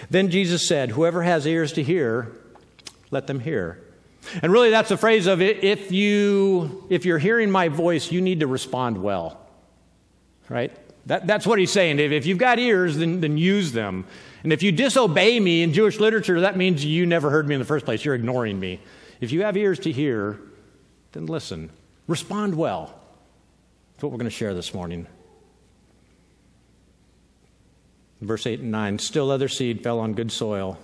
Then 0.08 0.30
Jesus 0.30 0.66
said, 0.66 0.90
Whoever 0.90 1.22
has 1.22 1.46
ears 1.46 1.72
to 1.72 1.82
hear, 1.82 2.32
let 3.10 3.26
them 3.26 3.40
hear. 3.40 3.82
And 4.42 4.52
really, 4.52 4.70
that's 4.70 4.88
the 4.88 4.96
phrase 4.96 5.26
of 5.26 5.42
it. 5.42 5.64
if, 5.64 5.90
you, 5.90 6.86
if 6.88 7.04
you're 7.04 7.18
hearing 7.18 7.50
my 7.50 7.68
voice, 7.68 8.12
you 8.12 8.20
need 8.20 8.40
to 8.40 8.46
respond 8.46 9.02
well. 9.02 9.40
Right? 10.48 10.72
That, 11.06 11.26
that's 11.26 11.46
what 11.46 11.58
he's 11.58 11.72
saying. 11.72 11.98
If, 11.98 12.12
if 12.12 12.26
you've 12.26 12.38
got 12.38 12.58
ears, 12.58 12.96
then, 12.96 13.20
then 13.20 13.36
use 13.36 13.72
them. 13.72 14.06
And 14.42 14.52
if 14.52 14.62
you 14.62 14.72
disobey 14.72 15.38
me 15.40 15.62
in 15.62 15.72
Jewish 15.72 15.98
literature, 15.98 16.40
that 16.40 16.56
means 16.56 16.84
you 16.84 17.06
never 17.06 17.30
heard 17.30 17.48
me 17.48 17.54
in 17.54 17.60
the 17.60 17.66
first 17.66 17.84
place. 17.84 18.04
You're 18.04 18.14
ignoring 18.14 18.58
me. 18.58 18.80
If 19.20 19.32
you 19.32 19.42
have 19.42 19.56
ears 19.56 19.78
to 19.80 19.92
hear, 19.92 20.40
then 21.12 21.26
listen. 21.26 21.70
Respond 22.06 22.54
well. 22.56 22.94
That's 23.94 24.02
what 24.02 24.12
we're 24.12 24.18
going 24.18 24.30
to 24.30 24.36
share 24.36 24.54
this 24.54 24.74
morning. 24.74 25.06
Verse 28.20 28.46
8 28.46 28.60
and 28.60 28.70
9 28.70 28.98
Still 28.98 29.30
other 29.30 29.48
seed 29.48 29.82
fell 29.82 29.98
on 30.00 30.14
good 30.14 30.30
soil. 30.30 30.78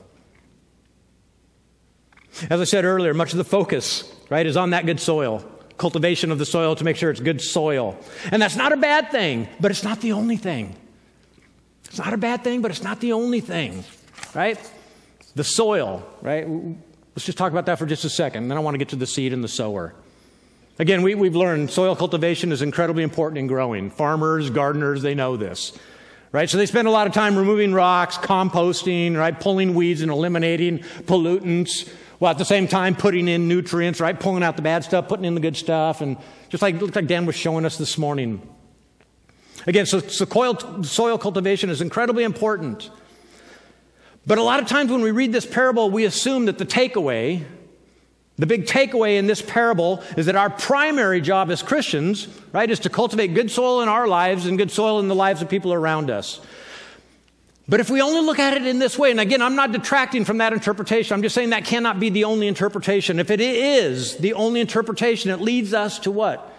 As 2.50 2.60
I 2.60 2.64
said 2.64 2.84
earlier, 2.84 3.14
much 3.14 3.32
of 3.32 3.38
the 3.38 3.44
focus, 3.44 4.12
right, 4.30 4.46
is 4.46 4.56
on 4.56 4.70
that 4.70 4.86
good 4.86 5.00
soil. 5.00 5.44
Cultivation 5.78 6.30
of 6.30 6.38
the 6.38 6.44
soil 6.44 6.74
to 6.76 6.84
make 6.84 6.96
sure 6.96 7.10
it's 7.10 7.20
good 7.20 7.40
soil. 7.40 7.96
And 8.30 8.42
that's 8.42 8.56
not 8.56 8.72
a 8.72 8.76
bad 8.76 9.10
thing, 9.10 9.48
but 9.60 9.70
it's 9.70 9.84
not 9.84 10.00
the 10.00 10.12
only 10.12 10.36
thing. 10.36 10.76
It's 11.86 11.98
not 11.98 12.12
a 12.12 12.18
bad 12.18 12.44
thing, 12.44 12.60
but 12.60 12.70
it's 12.70 12.82
not 12.82 13.00
the 13.00 13.12
only 13.12 13.40
thing, 13.40 13.84
right? 14.34 14.58
The 15.34 15.44
soil, 15.44 16.06
right? 16.20 16.46
Let's 16.46 17.24
just 17.24 17.38
talk 17.38 17.50
about 17.50 17.66
that 17.66 17.78
for 17.78 17.86
just 17.86 18.04
a 18.04 18.10
second. 18.10 18.48
Then 18.48 18.58
I 18.58 18.60
want 18.60 18.74
to 18.74 18.78
get 18.78 18.90
to 18.90 18.96
the 18.96 19.06
seed 19.06 19.32
and 19.32 19.42
the 19.42 19.48
sower. 19.48 19.94
Again, 20.78 21.02
we, 21.02 21.14
we've 21.14 21.34
learned 21.34 21.70
soil 21.70 21.96
cultivation 21.96 22.52
is 22.52 22.62
incredibly 22.62 23.02
important 23.02 23.38
in 23.38 23.46
growing. 23.46 23.90
Farmers, 23.90 24.50
gardeners, 24.50 25.02
they 25.02 25.14
know 25.14 25.36
this. 25.36 25.76
Right? 26.30 26.48
So 26.48 26.58
they 26.58 26.66
spend 26.66 26.86
a 26.86 26.90
lot 26.90 27.06
of 27.06 27.14
time 27.14 27.36
removing 27.36 27.72
rocks, 27.72 28.18
composting, 28.18 29.16
right? 29.16 29.38
Pulling 29.38 29.74
weeds 29.74 30.02
and 30.02 30.10
eliminating 30.10 30.80
pollutants, 31.06 31.90
while 32.18 32.30
at 32.30 32.38
the 32.38 32.44
same 32.44 32.66
time 32.68 32.94
putting 32.94 33.28
in 33.28 33.48
nutrients, 33.48 34.00
right? 34.00 34.18
Pulling 34.18 34.42
out 34.42 34.56
the 34.56 34.62
bad 34.62 34.84
stuff, 34.84 35.08
putting 35.08 35.24
in 35.24 35.34
the 35.34 35.40
good 35.40 35.56
stuff. 35.56 36.00
And 36.00 36.16
just 36.48 36.62
like, 36.62 36.80
looks 36.80 36.96
like 36.96 37.06
Dan 37.06 37.26
was 37.26 37.36
showing 37.36 37.64
us 37.64 37.78
this 37.78 37.96
morning. 37.98 38.42
Again, 39.66 39.86
so, 39.86 40.00
so 40.00 40.24
soil 40.82 41.18
cultivation 41.18 41.70
is 41.70 41.80
incredibly 41.80 42.24
important. 42.24 42.90
But 44.26 44.38
a 44.38 44.42
lot 44.42 44.60
of 44.60 44.68
times 44.68 44.90
when 44.90 45.00
we 45.00 45.10
read 45.10 45.32
this 45.32 45.46
parable, 45.46 45.90
we 45.90 46.04
assume 46.04 46.46
that 46.46 46.58
the 46.58 46.66
takeaway 46.66 47.44
the 48.38 48.46
big 48.46 48.66
takeaway 48.66 49.18
in 49.18 49.26
this 49.26 49.42
parable 49.42 50.02
is 50.16 50.26
that 50.26 50.36
our 50.36 50.48
primary 50.48 51.20
job 51.20 51.50
as 51.50 51.60
Christians, 51.60 52.28
right, 52.52 52.70
is 52.70 52.78
to 52.80 52.88
cultivate 52.88 53.34
good 53.34 53.50
soil 53.50 53.82
in 53.82 53.88
our 53.88 54.06
lives 54.06 54.46
and 54.46 54.56
good 54.56 54.70
soil 54.70 55.00
in 55.00 55.08
the 55.08 55.14
lives 55.14 55.42
of 55.42 55.48
people 55.48 55.72
around 55.72 56.08
us. 56.08 56.40
But 57.68 57.80
if 57.80 57.90
we 57.90 58.00
only 58.00 58.22
look 58.22 58.38
at 58.38 58.54
it 58.54 58.66
in 58.66 58.78
this 58.78 58.98
way, 58.98 59.10
and 59.10 59.20
again, 59.20 59.42
I'm 59.42 59.54
not 59.54 59.72
detracting 59.72 60.24
from 60.24 60.38
that 60.38 60.54
interpretation, 60.54 61.12
I'm 61.12 61.22
just 61.22 61.34
saying 61.34 61.50
that 61.50 61.66
cannot 61.66 62.00
be 62.00 62.08
the 62.08 62.24
only 62.24 62.48
interpretation. 62.48 63.18
If 63.18 63.30
it 63.30 63.40
is 63.40 64.16
the 64.16 64.32
only 64.32 64.60
interpretation, 64.60 65.30
it 65.30 65.40
leads 65.40 65.74
us 65.74 65.98
to 66.00 66.10
what? 66.10 66.50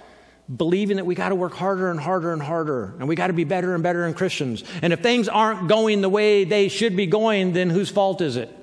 Believing 0.55 0.97
that 0.97 1.05
we 1.07 1.15
got 1.15 1.29
to 1.29 1.35
work 1.35 1.53
harder 1.53 1.89
and 1.89 1.99
harder 1.99 2.31
and 2.31 2.41
harder, 2.41 2.93
and 2.99 3.07
we 3.07 3.15
got 3.15 3.27
to 3.27 3.33
be 3.33 3.43
better 3.43 3.73
and 3.73 3.81
better 3.81 4.05
in 4.05 4.13
Christians. 4.13 4.63
And 4.83 4.93
if 4.93 4.99
things 4.99 5.27
aren't 5.27 5.67
going 5.67 6.01
the 6.01 6.09
way 6.09 6.43
they 6.43 6.67
should 6.67 6.95
be 6.95 7.07
going, 7.07 7.53
then 7.53 7.71
whose 7.71 7.89
fault 7.89 8.21
is 8.21 8.37
it? 8.37 8.55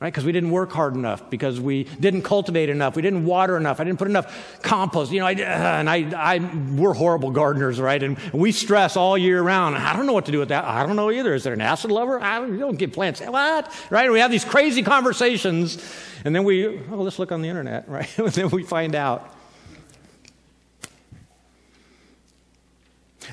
Right? 0.00 0.12
Because 0.12 0.24
we 0.24 0.30
didn't 0.30 0.50
work 0.50 0.70
hard 0.70 0.94
enough, 0.94 1.28
because 1.28 1.60
we 1.60 1.84
didn't 1.98 2.22
cultivate 2.22 2.68
enough, 2.68 2.94
we 2.94 3.02
didn't 3.02 3.24
water 3.24 3.56
enough, 3.56 3.80
I 3.80 3.84
didn't 3.84 3.98
put 3.98 4.06
enough 4.06 4.62
compost. 4.62 5.10
You 5.10 5.20
know, 5.20 5.26
I, 5.26 5.32
uh, 5.32 5.36
and 5.36 5.90
I, 5.90 6.10
I, 6.16 6.38
we're 6.38 6.94
horrible 6.94 7.32
gardeners, 7.32 7.80
right? 7.80 8.00
And 8.00 8.16
we 8.32 8.52
stress 8.52 8.96
all 8.96 9.18
year 9.18 9.42
round. 9.42 9.76
I 9.76 9.96
don't 9.96 10.06
know 10.06 10.12
what 10.12 10.26
to 10.26 10.32
do 10.32 10.38
with 10.38 10.50
that. 10.50 10.64
I 10.64 10.86
don't 10.86 10.94
know 10.94 11.10
either. 11.10 11.34
Is 11.34 11.42
there 11.42 11.52
an 11.52 11.60
acid 11.60 11.90
lover? 11.90 12.20
I 12.20 12.38
don't, 12.38 12.52
you 12.52 12.60
don't 12.60 12.76
give 12.76 12.92
plants 12.92 13.20
what, 13.20 13.74
right? 13.90 14.10
We 14.10 14.20
have 14.20 14.30
these 14.30 14.44
crazy 14.44 14.82
conversations, 14.82 15.84
and 16.24 16.34
then 16.34 16.44
we, 16.44 16.66
oh, 16.66 17.02
let's 17.02 17.18
look 17.18 17.32
on 17.32 17.42
the 17.42 17.48
internet, 17.48 17.88
right? 17.88 18.18
and 18.18 18.28
then 18.28 18.50
we 18.50 18.62
find 18.62 18.94
out. 18.94 19.34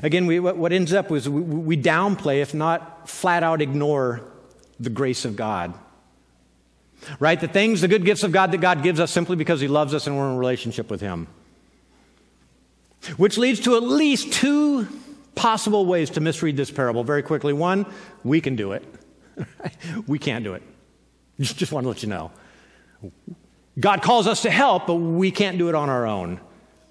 Again, 0.03 0.25
we, 0.25 0.39
what, 0.41 0.73
ends 0.73 0.91
up 0.91 1.09
is 1.11 1.29
we 1.29 1.77
downplay, 1.77 2.41
if 2.41 2.53
not 2.53 3.07
flat 3.09 3.43
out 3.43 3.61
ignore, 3.61 4.21
the 4.77 4.89
grace 4.89 5.23
of 5.23 5.37
God 5.37 5.73
right? 7.19 7.39
The 7.39 7.47
things, 7.47 7.81
the 7.81 7.87
good 7.87 8.05
gifts 8.05 8.23
of 8.23 8.31
God 8.31 8.51
that 8.51 8.61
God 8.61 8.83
gives 8.83 8.99
us 8.99 9.11
simply 9.11 9.35
because 9.35 9.61
He 9.61 9.67
loves 9.67 9.93
us 9.93 10.07
and 10.07 10.17
we're 10.17 10.27
in 10.27 10.35
a 10.35 10.37
relationship 10.37 10.89
with 10.89 11.01
Him. 11.01 11.27
Which 13.17 13.37
leads 13.37 13.59
to 13.61 13.75
at 13.75 13.83
least 13.83 14.33
two 14.33 14.87
possible 15.35 15.85
ways 15.85 16.09
to 16.11 16.21
misread 16.21 16.57
this 16.57 16.71
parable 16.71 17.03
very 17.03 17.21
quickly. 17.21 17.53
One, 17.53 17.85
we 18.23 18.41
can 18.41 18.55
do 18.55 18.71
it, 18.71 18.83
we 20.07 20.17
can't 20.17 20.43
do 20.43 20.53
it. 20.53 20.63
Just, 21.39 21.57
just 21.57 21.73
want 21.73 21.83
to 21.83 21.89
let 21.89 22.01
you 22.01 22.07
know. 22.07 22.31
God 23.77 24.01
calls 24.01 24.25
us 24.25 24.43
to 24.43 24.49
help, 24.49 24.87
but 24.87 24.95
we 24.95 25.31
can't 25.31 25.57
do 25.57 25.67
it 25.67 25.75
on 25.75 25.89
our 25.89 26.07
own. 26.07 26.39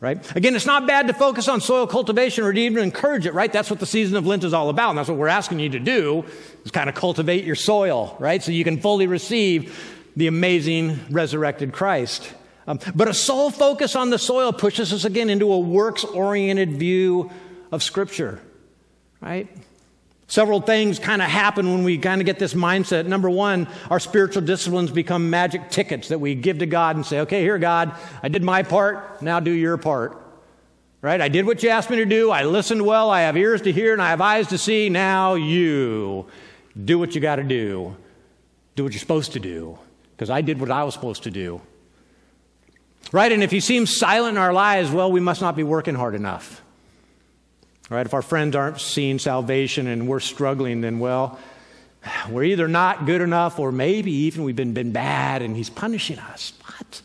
Right? 0.01 0.37
Again, 0.37 0.55
it's 0.55 0.67
not 0.67 0.87
bad 0.87 1.07
to 1.07 1.15
focus 1.15 1.49
on 1.49 1.63
soil 1.63 1.87
cultivation 1.87 2.45
or 2.45 2.53
to 2.53 2.61
even 2.61 2.83
encourage 2.83 3.25
it, 3.25 3.33
right? 3.33 3.51
That's 3.51 3.71
what 3.71 3.81
the 3.81 3.87
season 3.87 4.19
of 4.19 4.27
Lent 4.27 4.45
is 4.45 4.53
all 4.53 4.69
about. 4.69 4.91
And 4.91 4.99
that's 4.99 5.09
what 5.09 5.17
we're 5.17 5.29
asking 5.29 5.61
you 5.61 5.71
to 5.71 5.79
do 5.79 6.27
is 6.63 6.71
kind 6.71 6.91
of 6.91 6.95
cultivate 6.95 7.45
your 7.45 7.55
soil, 7.55 8.15
right? 8.19 8.43
So 8.43 8.53
you 8.53 8.65
can 8.65 8.79
fully 8.79 9.07
receive 9.07 9.94
the 10.17 10.27
amazing 10.27 11.01
resurrected 11.11 11.73
Christ. 11.73 12.33
Um, 12.67 12.79
but 12.95 13.09
a 13.09 13.15
sole 13.15 13.51
focus 13.51 13.95
on 13.95 14.11
the 14.11 14.19
soil 14.19 14.53
pushes 14.53 14.93
us 14.93 15.05
again 15.05 15.29
into 15.29 15.53
a 15.53 15.59
works 15.59 16.05
oriented 16.05 16.73
view 16.73 17.31
of 17.71 17.83
Scripture, 17.83 18.41
right? 19.21 19.49
Several 20.27 20.61
things 20.63 20.99
kind 20.99 21.21
of 21.21 21.29
happen 21.29 21.71
when 21.71 21.85
we 21.85 21.99
kind 21.99 22.23
of 22.23 22.25
get 22.25 22.39
this 22.39 22.55
mindset. 22.55 23.05
Number 23.05 23.29
one, 23.29 23.69
our 23.91 24.01
spiritual 24.01 24.43
disciplines 24.43 24.91
become 24.91 25.29
magic 25.29 25.69
tickets 25.69 26.09
that 26.09 26.19
we 26.19 26.35
give 26.35 26.61
to 26.61 26.67
God 26.67 26.97
and 26.97 27.05
say, 27.05 27.21
okay, 27.21 27.43
here, 27.43 27.59
God, 27.59 27.95
I 28.23 28.29
did 28.29 28.43
my 28.43 28.63
part, 28.63 29.21
now 29.21 29.41
do 29.41 29.51
your 29.51 29.77
part. 29.77 30.21
Right? 31.03 31.21
I 31.21 31.29
did 31.29 31.45
what 31.45 31.63
you 31.63 31.69
asked 31.69 31.91
me 31.91 31.97
to 31.97 32.07
do. 32.07 32.31
I 32.31 32.45
listened 32.45 32.81
well. 32.81 33.11
I 33.11 33.23
have 33.23 33.37
ears 33.37 33.61
to 33.63 33.73
hear 33.73 33.93
and 33.93 34.01
I 34.01 34.09
have 34.09 34.23
eyes 34.23 34.47
to 34.49 34.57
see. 34.57 34.89
Now 34.89 35.35
you 35.35 36.25
do 36.83 36.99
what 36.99 37.15
you 37.15 37.21
got 37.21 37.37
to 37.37 37.43
do. 37.43 37.95
Do 38.75 38.85
what 38.85 38.95
you're 38.95 39.01
supposed 39.01 39.35
to 39.35 39.41
do 39.41 39.79
because 40.17 40.31
I 40.31 40.41
did 40.41 40.61
what 40.61 40.71
I 40.71 40.85
was 40.85 40.95
supposed 40.95 41.25
to 41.25 41.31
do. 41.31 41.61
Right? 43.13 43.31
And 43.31 43.43
if 43.43 43.51
he 43.51 43.61
seems 43.61 43.97
silent 43.97 44.37
in 44.37 44.43
our 44.43 44.53
lives, 44.53 44.91
well, 44.91 45.11
we 45.11 45.21
must 45.21 45.41
not 45.41 45.57
be 45.57 45.63
working 45.63 45.95
hard 45.95 46.15
enough. 46.15 46.63
Right? 47.91 48.07
If 48.07 48.15
our 48.15 48.23
friends 48.23 48.57
aren't 48.57 48.81
seeing 48.81 49.19
salvation 49.19 49.87
and 49.87 50.09
we're 50.09 50.21
struggling, 50.21 50.81
then, 50.81 50.99
well, 50.99 51.39
we're 52.31 52.45
either 52.45 52.69
not 52.69 53.07
good 53.07 53.21
enough 53.21 53.59
or 53.59 53.73
maybe 53.73 54.13
even 54.13 54.45
we've 54.45 54.57
been, 54.57 54.73
been 54.73 54.93
bad 54.93 55.43
and 55.43 55.57
he's 55.57 55.71
punishing 55.71 56.19
us. 56.19 56.53
What? 56.65 57.03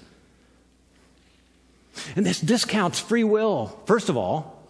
And 2.16 2.26
this 2.26 2.40
discounts 2.40 3.00
free 3.00 3.24
will, 3.24 3.78
first 3.86 4.10
of 4.10 4.18
all, 4.18 4.68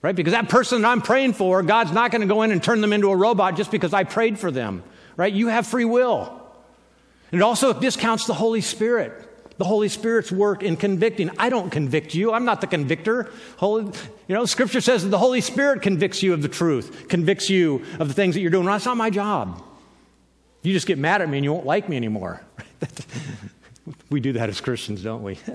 right? 0.00 0.16
Because 0.16 0.32
that 0.32 0.48
person 0.48 0.82
that 0.82 0.88
I'm 0.88 1.02
praying 1.02 1.34
for, 1.34 1.62
God's 1.62 1.92
not 1.92 2.10
going 2.10 2.22
to 2.22 2.26
go 2.26 2.42
in 2.42 2.50
and 2.50 2.62
turn 2.62 2.80
them 2.80 2.92
into 2.92 3.10
a 3.10 3.16
robot 3.16 3.56
just 3.56 3.70
because 3.70 3.92
I 3.92 4.04
prayed 4.04 4.38
for 4.38 4.50
them, 4.50 4.82
right? 5.16 5.32
You 5.32 5.48
have 5.48 5.66
free 5.66 5.84
will. 5.84 6.41
And 7.32 7.40
it 7.40 7.44
also 7.44 7.72
discounts 7.72 8.26
the 8.26 8.34
Holy 8.34 8.60
Spirit, 8.60 9.56
the 9.56 9.64
Holy 9.64 9.88
Spirit's 9.88 10.30
work 10.30 10.62
in 10.62 10.76
convicting. 10.76 11.30
I 11.38 11.48
don't 11.48 11.70
convict 11.70 12.14
you. 12.14 12.30
I'm 12.32 12.44
not 12.44 12.60
the 12.60 12.66
convictor. 12.66 13.30
Holy, 13.56 13.84
you 14.28 14.34
know, 14.34 14.44
Scripture 14.44 14.82
says 14.82 15.02
that 15.02 15.08
the 15.08 15.18
Holy 15.18 15.40
Spirit 15.40 15.80
convicts 15.80 16.22
you 16.22 16.34
of 16.34 16.42
the 16.42 16.48
truth, 16.48 17.08
convicts 17.08 17.48
you 17.48 17.82
of 17.98 18.08
the 18.08 18.14
things 18.14 18.34
that 18.34 18.42
you're 18.42 18.50
doing. 18.50 18.66
That's 18.66 18.84
not 18.84 18.98
my 18.98 19.08
job. 19.08 19.62
You 20.62 20.74
just 20.74 20.86
get 20.86 20.98
mad 20.98 21.22
at 21.22 21.28
me 21.28 21.38
and 21.38 21.44
you 21.44 21.52
won't 21.52 21.66
like 21.66 21.88
me 21.88 21.96
anymore. 21.96 22.42
we 24.10 24.20
do 24.20 24.34
that 24.34 24.48
as 24.50 24.60
Christians, 24.60 25.02
don't 25.02 25.22
we? 25.22 25.38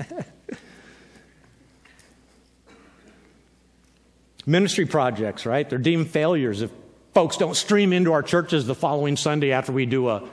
Ministry 4.47 4.85
projects, 4.85 5.45
right? 5.45 5.69
They're 5.69 5.77
deemed 5.77 6.09
failures 6.09 6.61
if 6.63 6.71
folks 7.13 7.37
don't 7.37 7.55
stream 7.55 7.93
into 7.93 8.13
our 8.13 8.23
churches 8.23 8.65
the 8.65 8.75
following 8.75 9.15
Sunday 9.15 9.51
after 9.51 9.71
we 9.71 9.85
do 9.85 10.09
a 10.09 10.27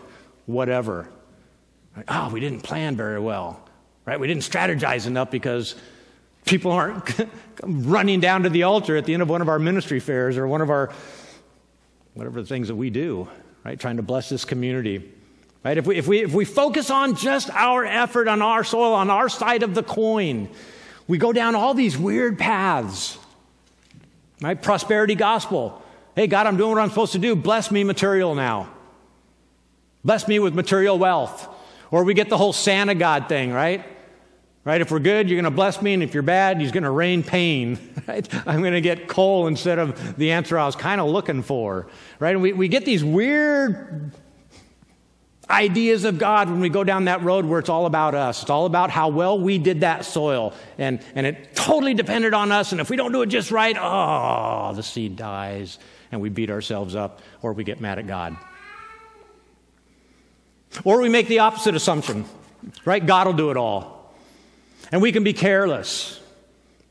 whatever. 0.46 1.08
Like, 1.96 2.06
oh, 2.08 2.30
we 2.30 2.40
didn't 2.40 2.60
plan 2.60 2.96
very 2.96 3.20
well, 3.20 3.60
right? 4.04 4.18
We 4.18 4.26
didn't 4.26 4.42
strategize 4.42 5.06
enough 5.06 5.30
because 5.30 5.74
people 6.44 6.72
aren't 6.72 7.08
running 7.62 8.20
down 8.20 8.42
to 8.42 8.50
the 8.50 8.64
altar 8.64 8.96
at 8.96 9.04
the 9.04 9.14
end 9.14 9.22
of 9.22 9.28
one 9.28 9.40
of 9.40 9.48
our 9.48 9.58
ministry 9.58 10.00
fairs 10.00 10.36
or 10.36 10.46
one 10.46 10.60
of 10.60 10.70
our 10.70 10.92
whatever 12.14 12.40
the 12.40 12.46
things 12.46 12.68
that 12.68 12.76
we 12.76 12.90
do, 12.90 13.28
right? 13.64 13.78
Trying 13.78 13.96
to 13.96 14.02
bless 14.02 14.28
this 14.28 14.44
community. 14.44 15.12
Right? 15.64 15.78
If 15.78 15.86
we, 15.86 15.96
if, 15.96 16.06
we, 16.06 16.22
if 16.22 16.32
we 16.32 16.44
focus 16.44 16.90
on 16.90 17.16
just 17.16 17.50
our 17.50 17.84
effort 17.84 18.28
on 18.28 18.42
our 18.42 18.64
soil, 18.64 18.92
on 18.92 19.10
our 19.10 19.28
side 19.28 19.62
of 19.62 19.74
the 19.74 19.82
coin, 19.82 20.48
we 21.08 21.18
go 21.18 21.32
down 21.32 21.54
all 21.54 21.74
these 21.74 21.96
weird 21.96 22.38
paths. 22.38 23.18
Right? 24.40 24.60
Prosperity 24.60 25.14
gospel. 25.14 25.82
Hey, 26.14 26.26
God, 26.26 26.46
I'm 26.46 26.56
doing 26.56 26.72
what 26.72 26.80
I'm 26.80 26.90
supposed 26.90 27.12
to 27.12 27.18
do. 27.18 27.34
Bless 27.34 27.70
me 27.70 27.82
material 27.82 28.34
now. 28.34 28.68
Bless 30.04 30.28
me 30.28 30.38
with 30.38 30.54
material 30.54 30.98
wealth. 30.98 31.48
Or 31.94 32.02
we 32.02 32.12
get 32.12 32.28
the 32.28 32.36
whole 32.36 32.52
Santa 32.52 32.96
God 32.96 33.28
thing, 33.28 33.52
right? 33.52 33.84
Right? 34.64 34.80
If 34.80 34.90
we're 34.90 34.98
good, 34.98 35.30
you're 35.30 35.36
going 35.36 35.44
to 35.44 35.54
bless 35.54 35.80
me, 35.80 35.94
and 35.94 36.02
if 36.02 36.12
you're 36.12 36.24
bad, 36.24 36.60
he's 36.60 36.72
going 36.72 36.82
to 36.82 36.90
rain 36.90 37.22
pain. 37.22 37.78
Right? 38.08 38.28
I'm 38.46 38.60
going 38.60 38.72
to 38.72 38.82
get 38.82 39.06
coal 39.06 39.46
instead 39.46 39.78
of 39.78 40.18
the 40.18 40.32
answer 40.32 40.58
I 40.58 40.66
was 40.66 40.74
kind 40.74 41.00
of 41.00 41.08
looking 41.08 41.42
for. 41.42 41.86
Right? 42.18 42.32
And 42.32 42.42
we, 42.42 42.52
we 42.52 42.66
get 42.66 42.84
these 42.84 43.04
weird 43.04 44.10
ideas 45.48 46.02
of 46.02 46.18
God 46.18 46.50
when 46.50 46.58
we 46.58 46.68
go 46.68 46.82
down 46.82 47.04
that 47.04 47.22
road 47.22 47.44
where 47.44 47.60
it's 47.60 47.68
all 47.68 47.86
about 47.86 48.16
us. 48.16 48.42
It's 48.42 48.50
all 48.50 48.66
about 48.66 48.90
how 48.90 49.08
well 49.08 49.38
we 49.38 49.58
did 49.58 49.80
that 49.82 50.04
soil. 50.04 50.52
And, 50.78 51.00
and 51.14 51.26
it 51.26 51.54
totally 51.54 51.94
depended 51.94 52.34
on 52.34 52.50
us. 52.50 52.72
And 52.72 52.80
if 52.80 52.90
we 52.90 52.96
don't 52.96 53.12
do 53.12 53.22
it 53.22 53.28
just 53.28 53.52
right, 53.52 53.76
oh, 53.80 54.74
the 54.74 54.82
seed 54.82 55.14
dies. 55.14 55.78
And 56.10 56.20
we 56.20 56.28
beat 56.28 56.50
ourselves 56.50 56.96
up 56.96 57.22
or 57.40 57.52
we 57.52 57.62
get 57.62 57.80
mad 57.80 58.00
at 58.00 58.08
God. 58.08 58.36
Or 60.82 61.00
we 61.00 61.08
make 61.08 61.28
the 61.28 61.38
opposite 61.40 61.74
assumption, 61.74 62.24
right? 62.84 63.04
God 63.04 63.26
will 63.26 63.34
do 63.34 63.50
it 63.50 63.56
all. 63.56 64.12
And 64.90 65.00
we 65.00 65.12
can 65.12 65.22
be 65.22 65.32
careless, 65.32 66.20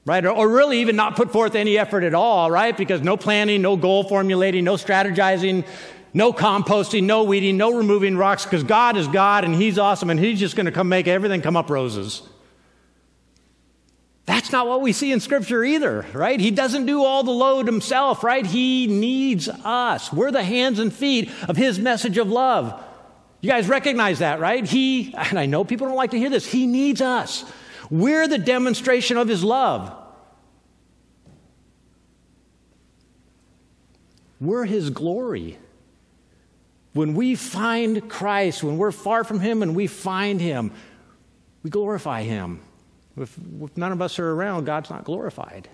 right? 0.05 0.23
Or, 0.23 0.31
or, 0.31 0.49
really 0.49 0.79
even 0.79 0.95
not 0.95 1.15
put 1.15 1.31
forth 1.31 1.55
any 1.55 1.77
effort 1.77 2.03
at 2.03 2.13
all, 2.13 2.49
right? 2.49 2.75
Because 2.75 3.01
no 3.01 3.17
planning, 3.17 3.61
no 3.61 3.75
goal 3.75 4.03
formulating, 4.03 4.63
no 4.63 4.75
strategizing, 4.75 5.65
no 6.13 6.31
composting, 6.31 7.03
no 7.03 7.23
weeding, 7.23 7.57
no 7.57 7.75
removing 7.75 8.17
rocks, 8.17 8.45
because 8.45 8.63
God 8.63 8.97
is 8.97 9.07
God 9.07 9.43
and 9.43 9.53
He's 9.55 9.77
awesome 9.77 10.09
and 10.09 10.19
He's 10.19 10.39
just 10.39 10.55
going 10.55 10.65
to 10.65 10.71
come 10.71 10.89
make 10.89 11.07
everything 11.07 11.41
come 11.41 11.55
up 11.55 11.69
roses. 11.69 12.23
That's 14.25 14.51
not 14.51 14.67
what 14.67 14.81
we 14.81 14.93
see 14.93 15.11
in 15.11 15.19
Scripture 15.19 15.63
either, 15.63 16.05
right? 16.13 16.39
He 16.39 16.51
doesn't 16.51 16.85
do 16.85 17.03
all 17.03 17.23
the 17.23 17.31
load 17.31 17.67
himself, 17.67 18.23
right? 18.23 18.45
He 18.45 18.87
needs 18.87 19.49
us. 19.49 20.13
We're 20.13 20.31
the 20.31 20.43
hands 20.43 20.79
and 20.79 20.93
feet 20.93 21.29
of 21.49 21.57
His 21.57 21.77
message 21.77 22.17
of 22.17 22.29
love. 22.29 22.81
You 23.43 23.49
guys 23.49 23.67
recognize 23.67 24.19
that, 24.19 24.39
right? 24.39 24.65
He, 24.65 25.13
and 25.13 25.37
I 25.37 25.47
know 25.47 25.65
people 25.65 25.85
don't 25.87 25.97
like 25.97 26.11
to 26.11 26.17
hear 26.17 26.29
this, 26.29 26.49
He 26.49 26.65
needs 26.65 27.01
us. 27.01 27.43
We're 27.91 28.25
the 28.25 28.37
demonstration 28.37 29.17
of 29.17 29.27
His 29.27 29.43
love. 29.43 29.93
We're 34.39 34.63
His 34.63 34.89
glory. 34.91 35.57
When 36.93 37.15
we 37.15 37.35
find 37.35 38.09
Christ, 38.09 38.63
when 38.63 38.77
we're 38.77 38.93
far 38.93 39.25
from 39.25 39.41
Him 39.41 39.61
and 39.61 39.75
we 39.75 39.87
find 39.87 40.39
Him, 40.39 40.71
we 41.63 41.69
glorify 41.69 42.23
Him. 42.23 42.61
If, 43.17 43.37
if 43.61 43.75
none 43.75 43.91
of 43.91 44.01
us 44.01 44.19
are 44.19 44.31
around, 44.31 44.63
God's 44.63 44.89
not 44.89 45.03
glorified. 45.03 45.67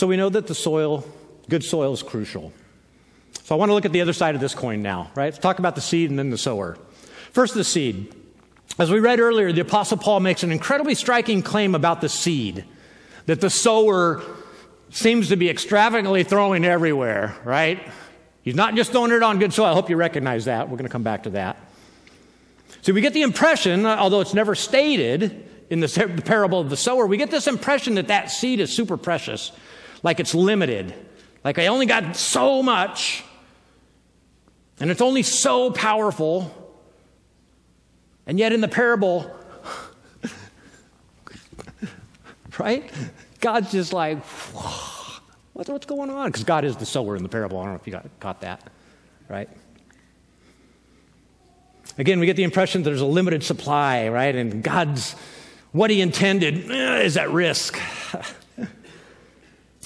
So 0.00 0.06
we 0.06 0.16
know 0.16 0.30
that 0.30 0.46
the 0.46 0.54
soil, 0.54 1.04
good 1.50 1.62
soil, 1.62 1.92
is 1.92 2.02
crucial. 2.02 2.54
So 3.42 3.54
I 3.54 3.58
want 3.58 3.68
to 3.68 3.74
look 3.74 3.84
at 3.84 3.92
the 3.92 4.00
other 4.00 4.14
side 4.14 4.34
of 4.34 4.40
this 4.40 4.54
coin 4.54 4.80
now, 4.80 5.10
right? 5.14 5.26
Let's 5.26 5.36
talk 5.36 5.58
about 5.58 5.74
the 5.74 5.82
seed 5.82 6.08
and 6.08 6.18
then 6.18 6.30
the 6.30 6.38
sower. 6.38 6.78
First, 7.32 7.52
the 7.52 7.64
seed. 7.64 8.10
As 8.78 8.90
we 8.90 8.98
read 8.98 9.20
earlier, 9.20 9.52
the 9.52 9.60
Apostle 9.60 9.98
Paul 9.98 10.20
makes 10.20 10.42
an 10.42 10.52
incredibly 10.52 10.94
striking 10.94 11.42
claim 11.42 11.74
about 11.74 12.00
the 12.00 12.08
seed 12.08 12.64
that 13.26 13.42
the 13.42 13.50
sower 13.50 14.22
seems 14.88 15.28
to 15.28 15.36
be 15.36 15.50
extravagantly 15.50 16.24
throwing 16.24 16.64
everywhere, 16.64 17.36
right? 17.44 17.86
He's 18.40 18.54
not 18.54 18.76
just 18.76 18.92
throwing 18.92 19.12
it 19.12 19.22
on 19.22 19.38
good 19.38 19.52
soil. 19.52 19.66
I 19.66 19.74
hope 19.74 19.90
you 19.90 19.96
recognize 19.96 20.46
that. 20.46 20.70
We're 20.70 20.78
going 20.78 20.88
to 20.88 20.92
come 20.92 21.02
back 21.02 21.24
to 21.24 21.30
that. 21.30 21.58
So 22.80 22.94
we 22.94 23.02
get 23.02 23.12
the 23.12 23.20
impression, 23.20 23.84
although 23.84 24.22
it's 24.22 24.32
never 24.32 24.54
stated 24.54 25.46
in 25.68 25.80
the, 25.80 26.22
parable 26.24 26.58
of 26.58 26.70
the 26.70 26.76
sower, 26.78 27.06
we 27.06 27.18
get 27.18 27.30
this 27.30 27.46
impression 27.46 27.96
that 27.96 28.08
that 28.08 28.30
seed 28.30 28.60
is 28.60 28.74
super 28.74 28.96
precious, 28.96 29.52
like 30.02 30.20
it's 30.20 30.34
limited, 30.34 30.94
like 31.44 31.58
I 31.58 31.66
only 31.66 31.86
got 31.86 32.16
so 32.16 32.62
much, 32.62 33.24
and 34.78 34.90
it's 34.90 35.00
only 35.00 35.22
so 35.22 35.70
powerful. 35.70 36.56
And 38.26 38.38
yet 38.38 38.52
in 38.52 38.60
the 38.60 38.68
parable, 38.68 39.30
right? 42.58 42.90
God's 43.40 43.72
just 43.72 43.92
like, 43.92 44.22
what's, 45.54 45.86
going 45.86 46.10
on? 46.10 46.28
Because 46.28 46.44
God 46.44 46.64
is 46.64 46.76
the 46.76 46.86
sower 46.86 47.16
in 47.16 47.22
the 47.22 47.28
parable. 47.28 47.58
I 47.58 47.64
don't 47.64 47.72
know 47.72 47.80
if 47.80 47.86
you 47.86 47.92
got, 47.92 48.06
caught 48.20 48.42
that, 48.42 48.62
right? 49.28 49.48
Again, 51.98 52.20
we 52.20 52.26
get 52.26 52.36
the 52.36 52.44
impression 52.44 52.82
that 52.82 52.90
there's 52.90 53.00
a 53.00 53.06
limited 53.06 53.42
supply, 53.42 54.08
right? 54.08 54.34
And 54.34 54.62
God's, 54.62 55.16
what 55.72 55.90
He 55.90 56.00
intended 56.00 56.70
eh, 56.70 57.00
is 57.00 57.16
at 57.16 57.30
risk. 57.30 57.78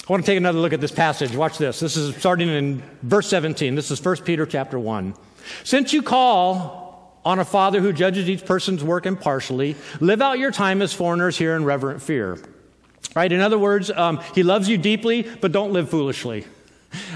I 0.07 0.11
want 0.11 0.23
to 0.23 0.31
take 0.31 0.37
another 0.37 0.59
look 0.59 0.71
at 0.71 0.81
this 0.81 0.91
passage. 0.91 1.35
Watch 1.35 1.57
this. 1.57 1.79
This 1.79 1.97
is 1.97 2.15
starting 2.15 2.47
in 2.47 2.83
verse 3.01 3.27
17. 3.27 3.73
This 3.73 3.89
is 3.89 4.03
1 4.03 4.17
Peter 4.17 4.45
chapter 4.45 4.77
1. 4.77 5.15
Since 5.63 5.93
you 5.93 6.03
call 6.03 7.19
on 7.25 7.39
a 7.39 7.45
father 7.45 7.81
who 7.81 7.91
judges 7.91 8.29
each 8.29 8.45
person's 8.45 8.83
work 8.83 9.07
impartially, 9.07 9.75
live 9.99 10.21
out 10.21 10.37
your 10.37 10.51
time 10.51 10.83
as 10.83 10.93
foreigners 10.93 11.39
here 11.39 11.55
in 11.55 11.65
reverent 11.65 12.03
fear. 12.03 12.37
Right? 13.15 13.31
In 13.31 13.41
other 13.41 13.57
words, 13.57 13.89
um, 13.89 14.21
he 14.35 14.43
loves 14.43 14.69
you 14.69 14.77
deeply, 14.77 15.23
but 15.23 15.51
don't 15.51 15.73
live 15.73 15.89
foolishly. 15.89 16.45